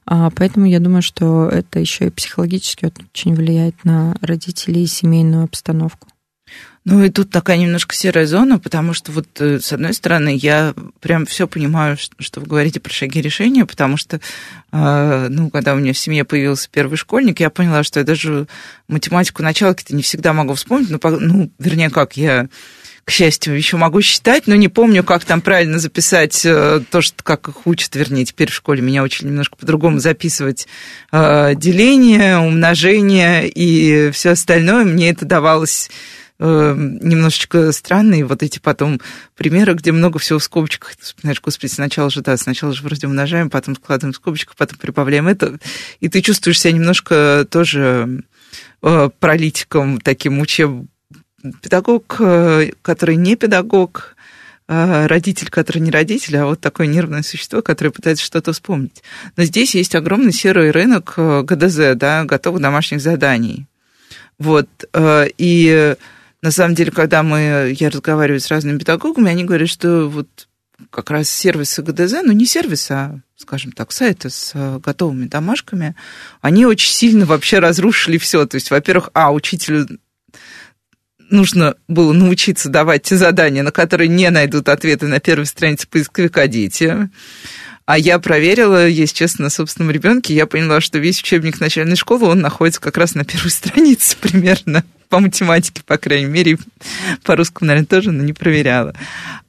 [0.06, 5.44] А, поэтому я думаю, что это еще и психологически очень влияет на родителей и семейную
[5.44, 6.08] обстановку.
[6.84, 10.74] Ну и тут такая немножко серая зона, потому что вот э, с одной стороны я
[11.00, 14.20] прям все понимаю, что вы говорите про шаги решения, потому что,
[14.72, 18.48] а, ну, когда у меня в семье появился первый школьник, я поняла, что я даже
[18.88, 22.48] математику началки-то не всегда могу вспомнить, ну, ну вернее, как я
[23.04, 27.22] к счастью, еще могу считать, но не помню, как там правильно записать э, то, что,
[27.24, 30.68] как их учат, вернее, теперь в школе меня учили немножко по-другому записывать
[31.10, 34.84] э, деление, умножение и все остальное.
[34.84, 35.90] Мне это давалось
[36.38, 39.00] э, немножечко странно, и вот эти потом
[39.36, 43.08] примеры, где много всего в скобочках, ты вспоминаешь, господи, сначала же, да, сначала же вроде
[43.08, 45.58] умножаем, потом складываем в скобочках, потом прибавляем это,
[45.98, 48.22] и ты чувствуешь себя немножко тоже
[49.20, 50.86] пролитиком таким учеб
[51.60, 54.16] педагог, э, который не педагог,
[54.68, 59.02] э, родитель, который не родитель, а вот такое нервное существо, которое пытается что-то вспомнить.
[59.36, 63.66] Но здесь есть огромный серый рынок э, ГДЗ, да, готовых домашних заданий.
[64.38, 64.68] Вот,
[65.38, 65.94] и
[66.40, 70.48] на самом деле, когда мы, я разговариваю с разными педагогами, они говорят, что вот
[70.90, 75.94] как раз сервисы ГДЗ, ну не сервисы, а, скажем так, сайты с готовыми домашками,
[76.40, 78.46] они очень сильно вообще разрушили все.
[78.46, 79.86] То есть, во-первых, а, учителю
[81.32, 86.46] нужно было научиться давать те задания, на которые не найдут ответы на первой странице поисковика
[86.46, 87.10] дети.
[87.84, 92.28] А я проверила, если честно, на собственном ребенке, я поняла, что весь учебник начальной школы,
[92.28, 96.58] он находится как раз на первой странице примерно, по математике, по крайней мере,
[97.24, 98.94] по русскому, наверное, тоже, но не проверяла.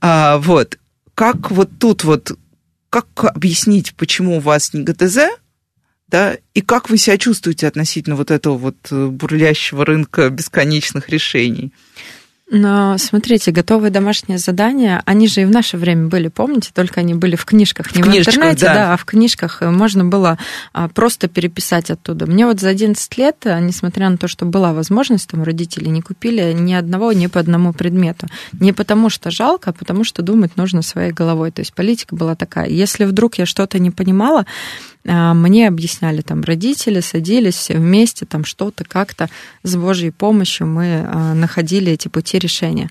[0.02, 0.80] А, вот,
[1.14, 2.38] как вот тут вот,
[2.90, 5.20] как объяснить, почему у вас не ГТЗ,
[6.14, 11.74] да, и как вы себя чувствуете относительно вот этого вот э, бурлящего рынка бесконечных решений?
[12.52, 17.16] Но смотрите, готовые домашние задания, они же и в наше время были, помните, только они
[17.16, 18.74] были в книжках, не в, в интернете, да.
[18.74, 20.38] да, а в книжках можно было
[20.72, 22.28] а, просто переписать оттуда.
[22.28, 26.04] Мне вот за 11 лет, а, несмотря на то, что была возможность, там родители не
[26.04, 28.28] купили ни одного, ни по одному предмету.
[28.52, 31.50] Не потому что жалко, а потому что думать нужно своей головой.
[31.50, 32.70] То есть политика была такая.
[32.70, 34.46] Если вдруг я что-то не понимала,
[35.06, 39.30] мне объясняли там родители, садились все вместе, там что-то как-то
[39.64, 41.02] с Божьей помощью мы
[41.34, 42.90] находили эти пути решения.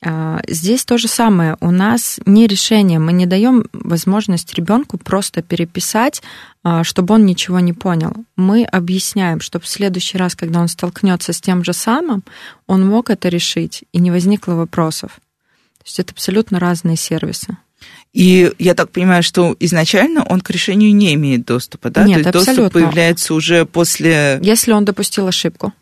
[0.00, 1.56] А, здесь то же самое.
[1.60, 2.98] У нас не решение.
[2.98, 6.22] Мы не даем возможность ребенку просто переписать,
[6.62, 8.12] а, чтобы он ничего не понял.
[8.36, 12.22] Мы объясняем, чтобы в следующий раз, когда он столкнется с тем же самым,
[12.66, 15.12] он мог это решить и не возникло вопросов.
[15.78, 17.56] То есть это абсолютно разные сервисы.
[18.12, 22.04] И я так понимаю, что изначально он к решению не имеет доступа, да?
[22.04, 22.64] Нет, То есть абсолютно.
[22.64, 24.38] доступ появляется уже после...
[24.42, 25.72] Если он допустил ошибку.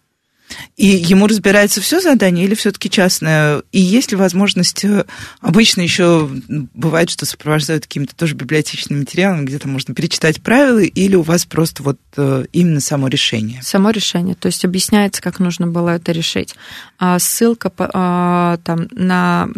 [0.76, 3.62] И ему разбирается все задание или все-таки частное?
[3.72, 5.04] И есть ли возможность, э,
[5.40, 6.28] обычно еще
[6.74, 11.82] бывает, что сопровождают какими-то тоже библиотечными материалами, где-то можно перечитать правила, или у вас просто
[11.82, 13.62] вот э, именно само решение?
[13.62, 16.54] Само решение, то есть объясняется, как нужно было это решить.
[16.98, 19.48] А ссылка а, там, на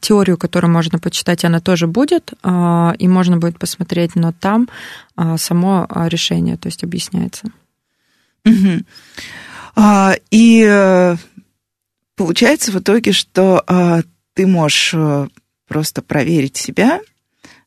[0.00, 4.68] теорию, которую можно почитать, она тоже будет, а, и можно будет посмотреть, но там
[5.36, 7.46] само решение, то есть объясняется.
[8.44, 8.82] Угу.
[9.76, 11.16] А, и э,
[12.16, 14.02] получается в итоге, что а,
[14.34, 15.28] ты можешь э,
[15.66, 17.00] просто проверить себя,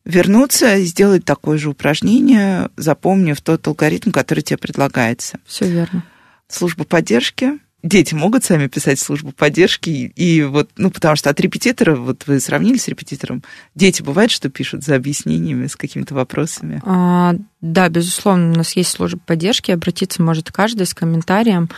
[0.06, 5.40] вернуться и сделать такое же упражнение, запомнив тот алгоритм, который тебе предлагается.
[5.46, 6.04] Все верно.
[6.48, 11.96] Служба поддержки дети могут сами писать службу поддержки, и вот, ну, потому что от репетитора,
[11.96, 13.44] вот вы сравнили с репетитором,
[13.76, 16.82] дети бывает, что пишут за объяснениями, с какими-то вопросами?
[16.86, 21.70] А, да, безусловно, у нас есть служба поддержки, обратиться может каждый с комментарием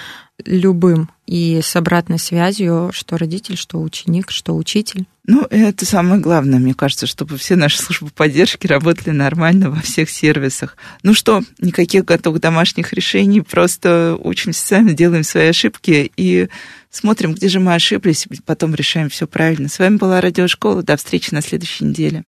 [0.45, 5.05] любым и с обратной связью, что родитель, что ученик, что учитель.
[5.27, 10.09] Ну, это самое главное, мне кажется, чтобы все наши службы поддержки работали нормально во всех
[10.09, 10.75] сервисах.
[11.03, 16.49] Ну что, никаких готовых домашних решений, просто учимся сами, делаем свои ошибки и
[16.89, 19.69] смотрим, где же мы ошиблись, потом решаем все правильно.
[19.69, 20.81] С вами была Радиошкола.
[20.81, 22.17] До встречи на следующей неделе.